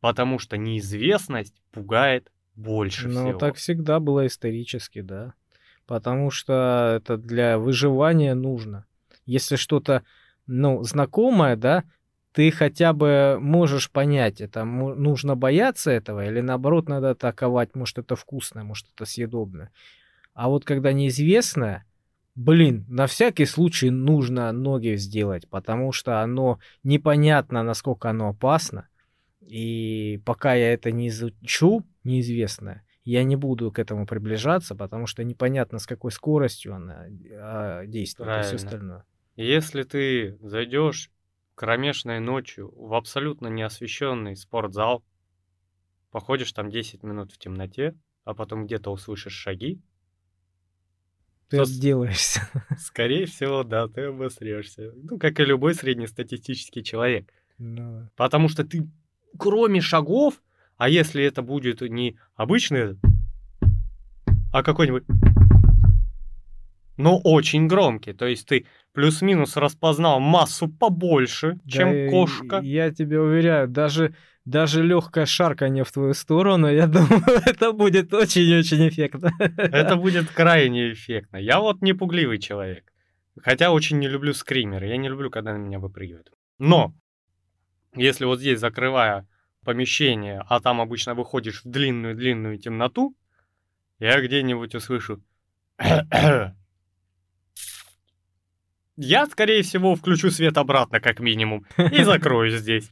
[0.00, 3.32] Потому что неизвестность пугает больше ну, всего.
[3.32, 5.34] Ну, так всегда было исторически, да.
[5.86, 8.86] Потому что это для выживания нужно.
[9.26, 10.04] Если что-то,
[10.46, 11.84] ну, знакомое, да,
[12.32, 18.14] ты хотя бы можешь понять, это нужно бояться этого или наоборот надо атаковать, может это
[18.14, 19.72] вкусное, может это съедобное.
[20.32, 21.84] А вот когда неизвестное,
[22.40, 28.88] блин, на всякий случай нужно ноги сделать, потому что оно непонятно, насколько оно опасно.
[29.42, 35.22] И пока я это не изучу, неизвестное, я не буду к этому приближаться, потому что
[35.22, 38.56] непонятно, с какой скоростью она а, действует и все Правильно.
[38.56, 39.04] остальное.
[39.36, 41.10] Если ты зайдешь
[41.54, 45.04] кромешной ночью в абсолютно неосвещенный спортзал,
[46.10, 49.82] походишь там 10 минут в темноте, а потом где-то услышишь шаги,
[51.50, 52.42] Ты Сос- отделаешься.
[52.78, 54.92] скорее всего, да, ты обосрешься.
[55.02, 57.28] Ну, как и любой среднестатистический человек.
[57.58, 58.88] Ну, Потому что ты,
[59.36, 60.40] кроме шагов,
[60.76, 62.96] а если это будет не обычный,
[64.52, 65.04] а какой-нибудь,
[66.96, 72.60] но очень громкий, то есть ты плюс-минус распознал массу побольше, да чем кошка.
[72.62, 74.14] Я тебе уверяю, даже,
[74.44, 79.32] даже легкое шарканье в твою сторону, я думаю, это будет очень-очень эффектно.
[79.38, 81.36] Это будет крайне эффектно.
[81.36, 82.92] Я вот не пугливый человек.
[83.40, 84.88] Хотя очень не люблю скримеры.
[84.88, 86.30] Я не люблю, когда на меня выпрыгивают.
[86.58, 86.94] Но,
[87.94, 89.26] если вот здесь закрывая
[89.64, 93.14] помещение, а там обычно выходишь в длинную-длинную темноту,
[93.98, 95.22] я где-нибудь услышу...
[99.02, 102.90] Я, скорее всего, включу свет обратно, как минимум, и закрою здесь.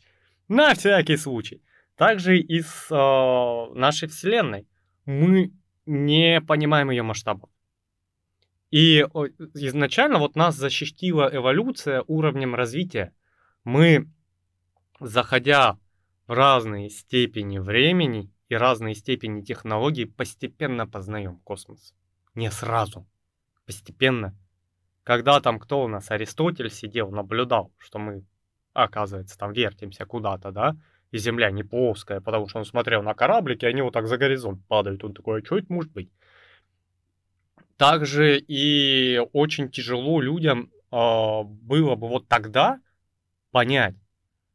[0.49, 1.63] На всякий случай.
[1.97, 4.67] Также и с э, нашей Вселенной.
[5.05, 5.53] Мы
[5.87, 7.51] не понимаем ее масштабов.
[8.71, 9.01] И
[9.55, 13.15] изначально вот нас защитила эволюция уровнем развития.
[13.65, 14.09] Мы,
[15.01, 15.79] заходя
[16.27, 21.95] в разные степени времени и разные степени технологий, постепенно познаем космос.
[22.35, 23.07] Не сразу,
[23.65, 24.37] постепенно.
[25.05, 28.25] Когда там кто у нас, Аристотель сидел, наблюдал, что мы,
[28.85, 30.77] оказывается, там вертимся куда-то, да,
[31.11, 34.65] и Земля не плоская, потому что он смотрел на кораблики, они вот так за горизонт
[34.67, 35.03] падают.
[35.05, 36.11] Он такой, а что это может быть?
[37.77, 42.81] Также и очень тяжело людям а, было бы вот тогда
[43.51, 43.95] понять,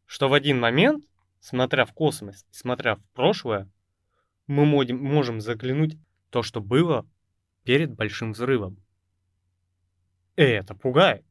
[0.05, 1.05] что в один момент,
[1.39, 3.69] смотря в космос, смотря в прошлое,
[4.47, 5.97] мы можем заглянуть
[6.29, 7.07] то, что было
[7.63, 8.77] перед большим взрывом.
[10.35, 11.25] И это пугает.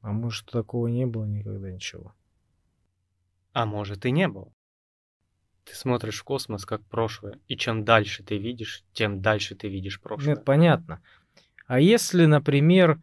[0.00, 2.14] А может, такого не было никогда ничего.
[3.52, 4.52] А может и не было.
[5.64, 10.00] Ты смотришь в космос как прошлое, и чем дальше ты видишь, тем дальше ты видишь
[10.00, 10.34] прошлое.
[10.34, 11.02] Нет, понятно.
[11.66, 13.00] А если, например,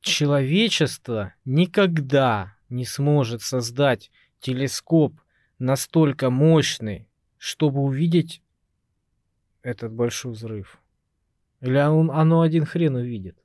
[0.00, 4.10] человечество никогда не сможет создать
[4.40, 5.14] телескоп
[5.58, 7.08] настолько мощный,
[7.38, 8.42] чтобы увидеть
[9.62, 10.78] этот большой взрыв?
[11.60, 13.38] Или он, оно один хрен увидит?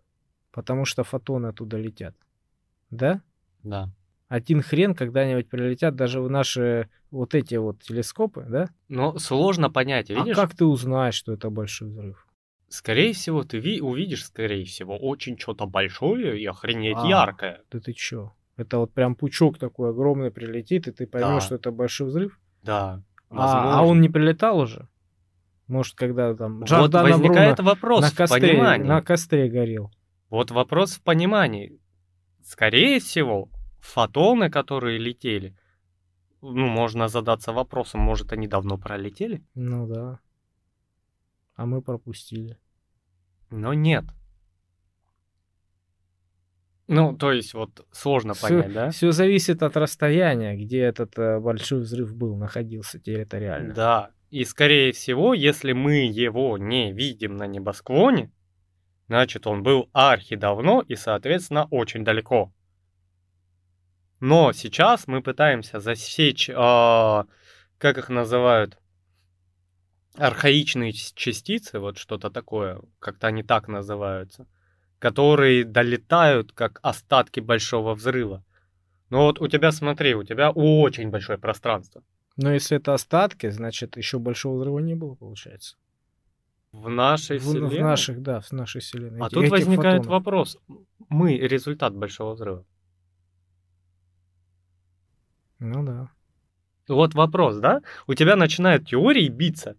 [0.51, 2.15] Потому что фотоны оттуда летят.
[2.96, 3.22] Да?
[3.64, 3.89] Да.
[4.30, 8.70] Один хрен когда-нибудь прилетят даже в наши вот эти вот телескопы, да?
[8.89, 10.38] Но сложно понять, видишь?
[10.38, 12.26] А как ты узнаешь, что это большой взрыв?
[12.68, 17.08] Скорее всего, ты ви- увидишь, скорее всего, очень что-то большое и охренеть А.
[17.08, 17.62] яркое.
[17.72, 18.34] Да ты чё?
[18.58, 21.46] Это вот прям пучок такой огромный прилетит, и ты поймешь, Да.
[21.46, 22.39] что это большой взрыв?
[22.64, 23.04] Да.
[23.30, 23.78] А, возможно.
[23.80, 24.88] а он не прилетал уже?
[25.68, 28.88] Может, когда там Вот Джордано возникает Бруно вопрос на в костре, понимании.
[28.88, 29.91] на костре горел.
[30.30, 31.80] Вот вопрос в понимании.
[32.44, 35.56] Скорее всего, фотоны, которые летели,
[36.41, 39.41] ну, можно задаться вопросом, может, они давно пролетели?
[39.56, 40.20] Ну да.
[41.56, 42.58] А мы пропустили.
[43.50, 44.04] Но нет.
[46.88, 48.89] Ну, то есть, вот сложно понять, да?
[48.89, 53.74] Все зависит от расстояния, где этот э, большой взрыв был, находился территориально.
[53.74, 54.12] Да.
[54.32, 58.32] И скорее всего, если мы его не видим на небосклоне,
[59.08, 62.54] значит он был архи давно и, соответственно, очень далеко.
[64.20, 67.26] Но сейчас мы пытаемся засечь, а,
[67.78, 68.78] как их называют,
[70.16, 74.47] архаичные частицы, вот что-то такое, как-то они так называются,
[74.99, 78.45] которые долетают как остатки большого взрыва.
[79.10, 82.04] Но вот у тебя, смотри, у тебя очень большое пространство.
[82.38, 85.76] Но если это остатки, значит еще большого взрыва не было, получается.
[86.74, 87.78] В нашей В, вселенной.
[87.78, 89.21] в наших, да, в нашей вселенной.
[89.21, 90.07] А Эти- тут возникает фотонов.
[90.07, 90.57] вопрос.
[91.07, 92.65] Мы результат большого взрыва.
[95.59, 96.09] Ну да.
[96.88, 97.82] Вот вопрос, да?
[98.07, 99.78] У тебя начинают теории биться.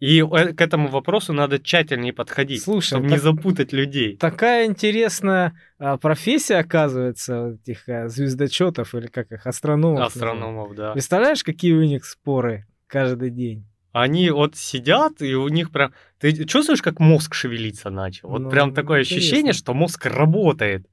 [0.00, 4.16] И э, к этому вопросу надо тщательнее подходить, Слушай, чтобы так- не запутать людей.
[4.16, 10.08] Такая интересная а, профессия, оказывается, этих а, звездочетов или как их, астрономов.
[10.08, 10.92] Астрономов, да.
[10.92, 13.64] Представляешь, какие у них споры каждый день?
[13.92, 15.92] Они вот сидят, и у них прям...
[16.18, 18.30] Ты чувствуешь, как мозг шевелиться начал?
[18.30, 19.18] Вот Ну, прям такое интересно.
[19.18, 20.86] ощущение, что мозг работает.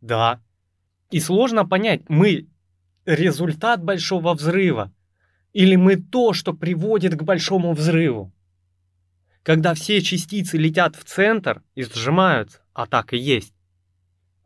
[0.00, 0.40] Да.
[1.10, 2.48] И сложно понять, мы
[3.04, 4.92] результат большого взрыва
[5.52, 8.32] или мы то, что приводит к большому взрыву.
[9.42, 13.54] Когда все частицы летят в центр и сжимаются, а так и есть,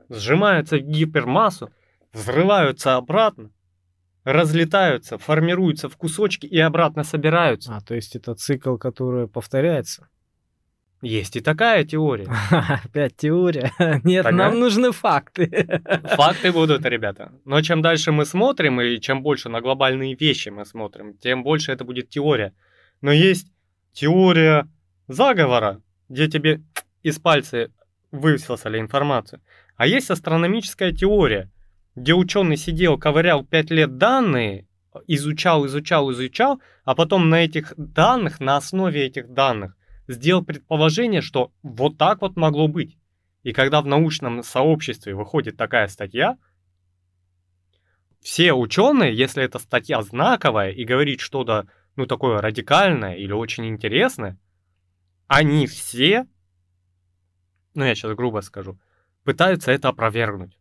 [0.09, 1.71] сжимаются в гипермассу,
[2.13, 3.51] взрываются обратно,
[4.25, 7.77] разлетаются, формируются в кусочки и обратно собираются.
[7.77, 10.09] А, то есть это цикл, который повторяется.
[11.03, 12.27] Есть и такая теория.
[12.85, 13.71] Опять теория.
[14.05, 14.35] Нет, Ага.
[14.35, 15.47] нам нужны факты.
[16.17, 17.33] Факты будут, ребята.
[17.45, 21.73] Но чем дальше мы смотрим, и чем больше на глобальные вещи мы смотрим, тем больше
[21.73, 22.55] это будет теория.
[23.03, 23.49] Но есть
[23.93, 24.67] теория
[25.07, 26.63] заговора, где тебе
[27.03, 27.71] из пальца
[28.11, 29.43] высосали информацию.
[29.77, 31.51] А есть астрономическая теория,
[31.95, 34.67] где ученый сидел, ковырял 5 лет данные,
[35.07, 39.77] изучал, изучал, изучал, а потом на этих данных, на основе этих данных,
[40.09, 42.99] сделал предположение, что вот так вот могло быть.
[43.43, 46.37] И когда в научном сообществе выходит такая статья,
[48.21, 54.39] все ученые, если эта статья знаковая и говорит что-то, ну, такое радикальное или очень интересное,
[55.27, 56.27] они все,
[57.75, 58.79] ну, я сейчас грубо скажу,
[59.25, 60.59] пытаются это опровергнуть.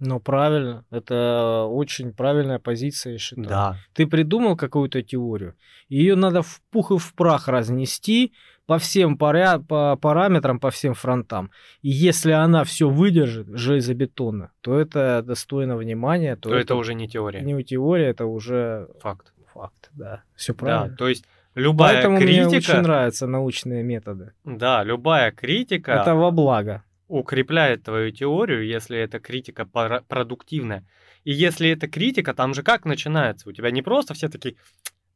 [0.00, 0.84] Ну, правильно.
[0.90, 3.48] Это очень правильная позиция, я считаю.
[3.48, 3.76] Да.
[3.92, 5.54] Ты придумал какую-то теорию,
[5.88, 8.32] ее надо в пух и в прах разнести
[8.66, 9.58] по всем паря...
[9.58, 11.50] по параметрам, по всем фронтам.
[11.82, 17.08] И если она все выдержит железобетонно, то это достойно внимания, то, То это уже не
[17.08, 19.32] теория, не теория, это уже факт.
[19.52, 20.22] факт, да.
[20.36, 20.96] Все Да, правильно.
[20.96, 21.24] то есть
[21.56, 24.32] любая Поэтому мне очень критика, нравятся научные методы.
[24.44, 26.84] да, любая критика Это во благо.
[27.10, 30.86] Укрепляет твою теорию, если эта критика продуктивная.
[31.24, 33.48] И если эта критика, там же как начинается?
[33.48, 34.56] У тебя не просто все такие,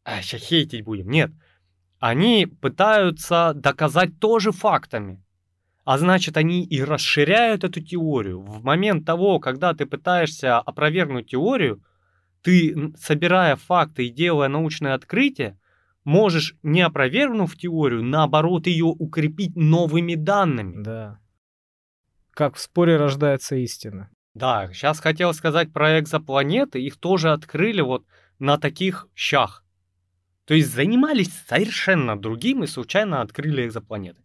[0.04, 1.08] а, сейчас хейтить будем.
[1.08, 1.30] Нет.
[1.98, 5.22] Они пытаются доказать тоже фактами.
[5.84, 8.40] А значит, они и расширяют эту теорию.
[8.40, 11.82] В момент того, когда ты пытаешься опровергнуть теорию,
[12.42, 15.58] ты, собирая факты и делая научное открытие,
[16.04, 20.82] можешь, не опровергнув теорию, наоборот, ее укрепить новыми данными.
[20.82, 21.20] Да.
[22.34, 24.10] Как в споре рождается истина.
[24.34, 28.04] Да, сейчас хотел сказать про экзопланеты, их тоже открыли вот
[28.40, 29.64] на таких щах.
[30.44, 34.20] То есть занимались совершенно другим и случайно открыли экзопланеты.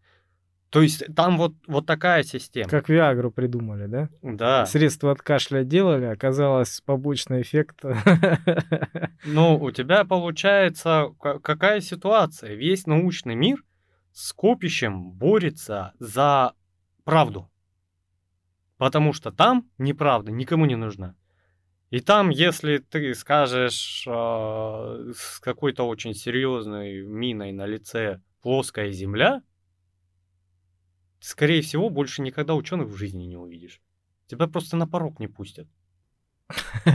[0.69, 2.69] То есть там вот, вот такая система.
[2.69, 4.09] Как Виагру придумали, да?
[4.21, 4.65] Да.
[4.65, 7.81] Средства от кашля делали, оказалось побочный эффект.
[9.25, 12.55] Ну, у тебя получается ка- какая ситуация?
[12.55, 13.63] Весь научный мир
[14.13, 16.53] с копищем борется за
[17.03, 17.49] правду.
[18.79, 21.13] Потому что там неправда никому не нужна.
[21.89, 29.43] И там, если ты скажешь э, с какой-то очень серьезной миной на лице плоская земля,
[31.19, 33.81] скорее всего, больше никогда ученых в жизни не увидишь.
[34.27, 35.67] Тебя просто на порог не пустят.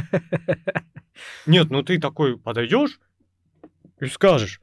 [1.47, 2.99] Нет, ну ты такой подойдешь
[4.01, 4.63] и скажешь.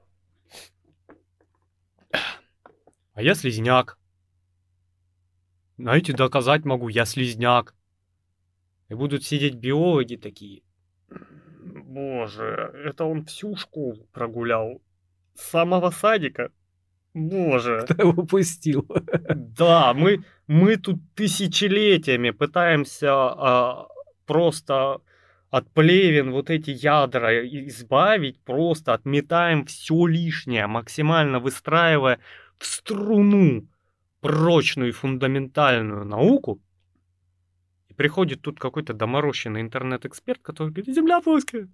[3.13, 3.99] А я слизняк.
[5.81, 7.73] Знаете, доказать могу, я слизняк.
[8.89, 10.61] И будут сидеть биологи такие.
[11.09, 14.79] Боже, это он всю школу прогулял.
[15.33, 16.51] С самого садика.
[17.15, 17.81] Боже.
[17.89, 18.85] Кто его пустил?
[19.35, 23.87] Да, мы, мы тут тысячелетиями пытаемся а,
[24.27, 25.01] просто
[25.49, 32.19] от плевен вот эти ядра избавить, просто отметаем все лишнее, максимально выстраивая
[32.59, 33.65] в струну
[34.21, 36.61] прочную и фундаментальную науку.
[37.89, 41.67] И приходит тут какой-то доморощенный интернет-эксперт, который говорит, Земля плоская.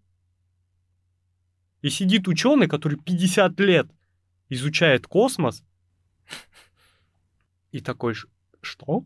[1.81, 3.87] И сидит ученый, который 50 лет
[4.49, 5.63] изучает космос,
[7.71, 8.27] и такой, «Ш-
[8.61, 9.05] что?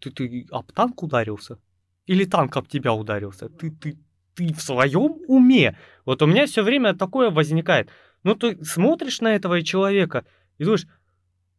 [0.00, 1.58] Ты, ты об танк ударился?
[2.06, 3.48] Или танк об тебя ударился?
[3.48, 3.98] Ты, ты,
[4.34, 5.76] ты в своем уме?
[6.04, 7.90] Вот у меня все время такое возникает.
[8.22, 10.24] Ну, ты смотришь на этого человека
[10.58, 10.86] и думаешь,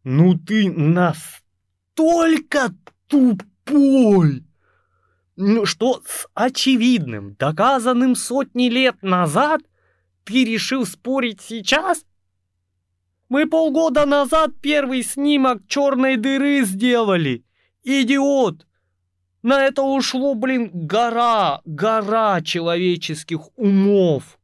[0.03, 2.75] ну ты настолько
[3.07, 4.43] тупой,
[5.35, 9.61] ну, что с очевидным, доказанным сотни лет назад,
[10.23, 12.05] ты решил спорить сейчас?
[13.29, 17.45] Мы полгода назад первый снимок черной дыры сделали.
[17.83, 18.67] Идиот!
[19.41, 24.37] На это ушло, блин, гора, гора человеческих умов.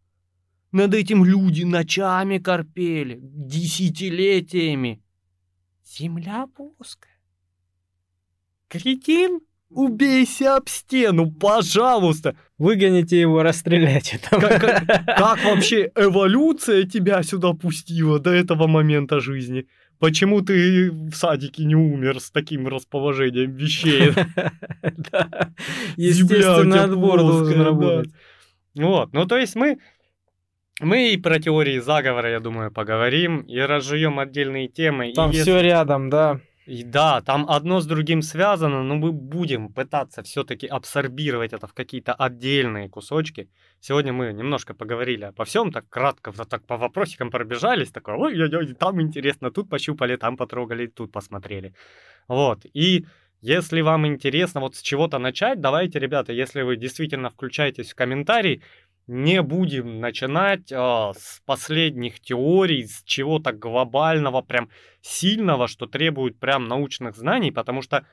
[0.72, 5.04] Над этим люди ночами корпели, десятилетиями.
[5.88, 7.14] Земля плоская.
[8.68, 12.36] Кретин, убейся об стену, пожалуйста.
[12.58, 14.42] Выгоните его, расстреляйте там.
[14.42, 19.68] Как, как- как вообще эволюция тебя сюда пустила до этого момента жизни?
[20.00, 24.12] Почему ты в садике не умер с таким расположением вещей?
[25.96, 28.14] Тебя отбор должен работать.
[28.76, 29.80] Вот, ну то есть мы,
[30.80, 35.10] мы и про теории заговора, я думаю, поговорим, и разжуем отдельные темы.
[35.12, 36.40] и Там если- все рядом, да.
[36.68, 41.74] И да, там одно с другим связано, но мы будем пытаться все-таки абсорбировать это в
[41.74, 43.48] какие-то отдельные кусочки.
[43.80, 48.42] Сегодня мы немножко поговорили обо всем, так кратко, вот так по вопросикам пробежались, такой, ой,
[48.42, 51.74] ой, ой, там интересно, тут пощупали, там потрогали, тут посмотрели.
[52.28, 53.06] Вот, и
[53.40, 58.62] если вам интересно вот с чего-то начать, давайте, ребята, если вы действительно включаетесь в комментарий,
[59.08, 64.70] не будем начинать э, с последних теорий, с чего-то глобального, прям
[65.02, 68.06] сильного, что требует прям научных знаний, потому что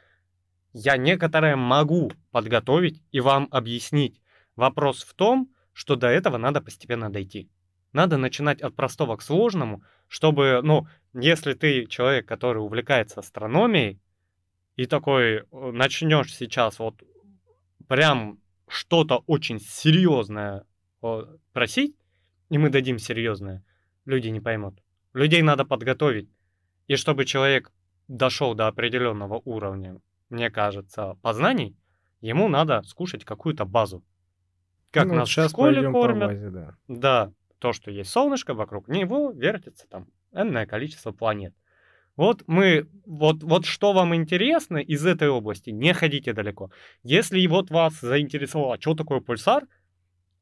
[0.73, 4.21] я некоторое могу подготовить и вам объяснить.
[4.57, 7.51] Вопрос в том, что до этого надо постепенно дойти.
[7.93, 14.01] Надо начинать от простого к сложному, чтобы, ну, если ты человек, который увлекается астрономией,
[14.77, 17.03] и такой э, начнешь сейчас вот
[17.89, 18.39] прям
[18.69, 20.65] что-то очень серьезное
[21.53, 21.97] просить,
[22.51, 23.65] и мы дадим серьезное,
[24.05, 24.81] люди не поймут.
[25.13, 26.29] Людей надо подготовить.
[26.87, 27.73] И чтобы человек
[28.09, 31.77] дошел до определенного уровня, мне кажется, познаний,
[32.21, 34.05] ему надо скушать какую-то базу.
[34.91, 36.29] Как ну, нас в школе кормят.
[36.29, 36.77] Базе, да.
[36.89, 41.55] да, то, что есть солнышко, вокруг него вертится там энное количество планет.
[42.17, 46.71] Вот мы, вот, вот что вам интересно из этой области, не ходите далеко.
[47.03, 49.65] Если вот вас заинтересовало, что такое пульсар,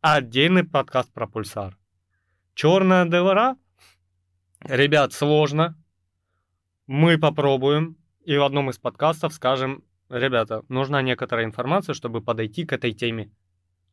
[0.03, 1.79] отдельный подкаст про пульсар.
[2.55, 3.57] Черная дыра,
[4.65, 5.81] ребят, сложно.
[6.89, 12.73] Мы попробуем и в одном из подкастов скажем, ребята, нужна некоторая информация, чтобы подойти к
[12.73, 13.31] этой теме.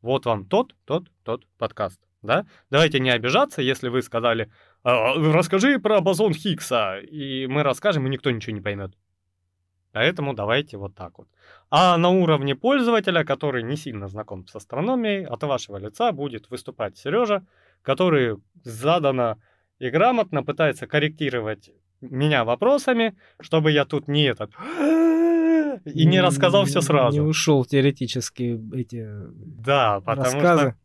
[0.01, 2.01] Вот вам тот, тот, тот подкаст.
[2.23, 2.47] Да?
[2.71, 4.51] Давайте не обижаться, если вы сказали,
[4.83, 8.95] «А, расскажи про бозон Хиггса, и мы расскажем, и никто ничего не поймет.
[9.91, 11.27] Поэтому давайте вот так вот.
[11.71, 16.97] А на уровне пользователя, который не сильно знаком с астрономией, от вашего лица будет выступать
[16.97, 17.45] Сережа,
[17.81, 19.37] который задано
[19.79, 21.71] и грамотно пытается корректировать
[22.01, 24.51] меня вопросами, чтобы я тут не этот
[25.85, 27.21] и не рассказал все сразу.
[27.21, 30.61] Не ушел теоретически эти Да, потому рассказы.
[30.61, 30.75] что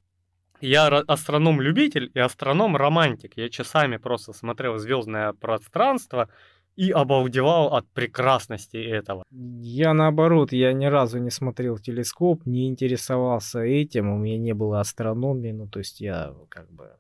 [0.61, 3.37] я астроном-любитель и астроном-романтик.
[3.37, 6.29] Я часами просто смотрел звездное пространство,
[6.77, 9.25] и обалдевал от прекрасности этого.
[9.31, 14.81] Я наоборот, я ни разу не смотрел телескоп, не интересовался этим, у меня не было
[14.81, 16.97] астрономии, ну то есть я как бы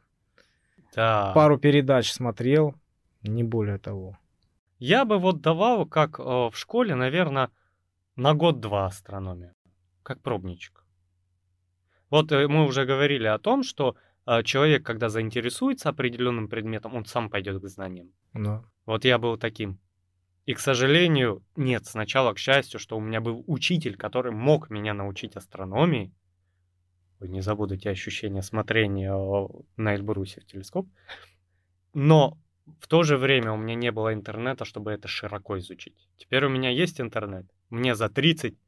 [0.94, 1.32] да.
[1.34, 2.74] пару передач смотрел,
[3.22, 4.16] не более того.
[4.78, 7.50] Я бы вот давал, как э, в школе, наверное,
[8.16, 9.54] на год-два астрономию,
[10.02, 10.84] как пробничек.
[12.10, 13.96] Вот э, мы уже говорили о том, что
[14.26, 18.12] э, человек, когда заинтересуется определенным предметом, он сам пойдет к знаниям.
[18.34, 18.62] Да.
[18.86, 19.78] Вот я был таким.
[20.46, 24.92] И, к сожалению, нет, сначала, к счастью, что у меня был учитель, который мог меня
[24.92, 26.12] научить астрономии.
[27.20, 29.14] Ой, не забуду те ощущения смотрения
[29.76, 30.86] на Эльбрусе в телескоп.
[31.94, 32.36] Но
[32.80, 36.08] в то же время у меня не было интернета, чтобы это широко изучить.
[36.18, 37.46] Теперь у меня есть интернет.
[37.70, 38.58] Мне за 30.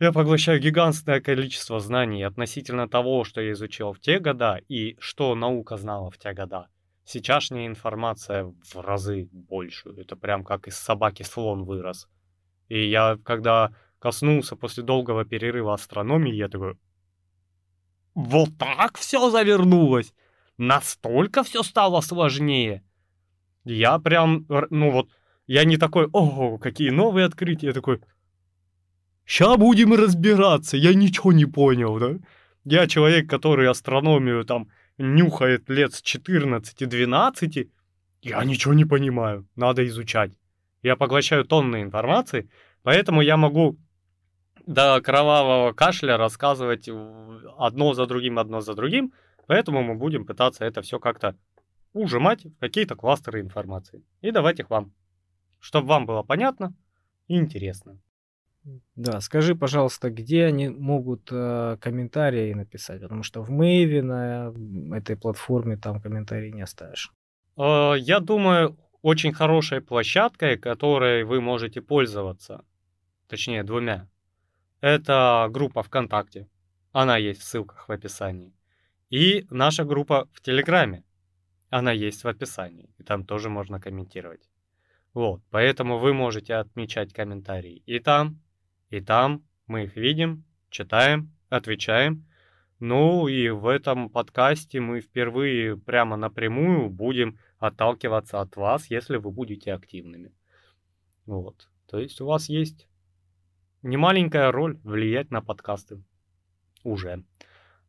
[0.00, 5.34] Я поглощаю гигантское количество знаний относительно того, что я изучил в те года и что
[5.34, 6.68] наука знала в те года.
[7.08, 9.88] Сейчасшняя информация в разы больше.
[9.96, 12.06] Это прям как из собаки слон вырос.
[12.68, 16.74] И я, когда коснулся после долгого перерыва астрономии, я такой...
[18.14, 20.12] Вот так все завернулось!
[20.58, 22.82] Настолько все стало сложнее!
[23.64, 25.08] Я прям, ну вот,
[25.46, 28.02] я не такой, ого, какие новые открытия, я такой...
[29.24, 32.18] Ща будем разбираться, я ничего не понял, да?
[32.64, 34.68] Я человек, который астрономию там
[34.98, 37.70] нюхает лет с 14-12,
[38.22, 40.32] я ничего не понимаю, надо изучать.
[40.82, 42.50] Я поглощаю тонны информации,
[42.82, 43.78] поэтому я могу
[44.66, 46.88] до кровавого кашля рассказывать
[47.58, 49.12] одно за другим, одно за другим,
[49.46, 51.36] поэтому мы будем пытаться это все как-то
[51.92, 54.92] ужимать в какие-то кластеры информации и давать их вам,
[55.58, 56.74] чтобы вам было понятно
[57.28, 57.98] и интересно.
[58.96, 64.52] Да, скажи, пожалуйста, где они могут э, комментарии написать, потому что в Мэйве на
[64.94, 67.12] этой платформе там комментарий не оставишь.
[67.56, 72.64] Э, я думаю, очень хорошей площадкой, которой вы можете пользоваться,
[73.28, 74.08] точнее двумя,
[74.80, 76.48] это группа ВКонтакте.
[76.92, 78.54] Она есть в ссылках в описании.
[79.10, 81.04] И наша группа в Телеграме.
[81.70, 82.90] Она есть в описании.
[82.98, 84.48] И там тоже можно комментировать.
[85.14, 88.40] Вот, поэтому вы можете отмечать комментарии и там,
[88.90, 92.26] и там мы их видим, читаем, отвечаем.
[92.80, 99.30] Ну и в этом подкасте мы впервые прямо напрямую будем отталкиваться от вас, если вы
[99.30, 100.32] будете активными.
[101.26, 101.68] Вот.
[101.86, 102.88] То есть у вас есть
[103.82, 106.02] немаленькая роль влиять на подкасты.
[106.84, 107.24] Уже.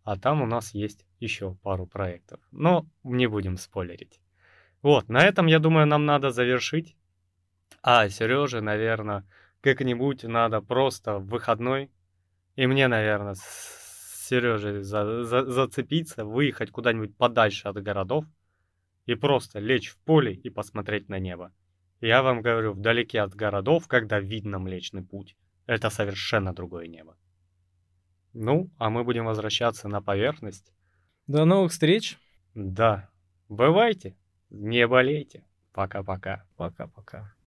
[0.04, 2.40] А там у нас есть еще пару проектов.
[2.52, 4.20] Но не будем спойлерить.
[4.82, 6.96] Вот, на этом, я думаю, нам надо завершить.
[7.84, 9.26] А Сереже, наверное,
[9.62, 11.92] как-нибудь надо просто в выходной.
[12.56, 18.26] И мне, наверное, с Сережей за, за, зацепиться, выехать куда-нибудь подальше от городов
[19.06, 21.52] и просто лечь в поле и посмотреть на небо.
[22.02, 27.18] Я вам говорю, вдалеке от городов, когда видно Млечный Путь, это совершенно другое небо.
[28.34, 30.72] Ну, а мы будем возвращаться на поверхность.
[31.28, 32.18] До новых встреч.
[32.54, 33.10] Да.
[33.50, 34.16] Бывайте.
[34.50, 35.44] Не болейте.
[35.74, 36.46] Пока-пока.
[36.56, 37.34] Пока-пока.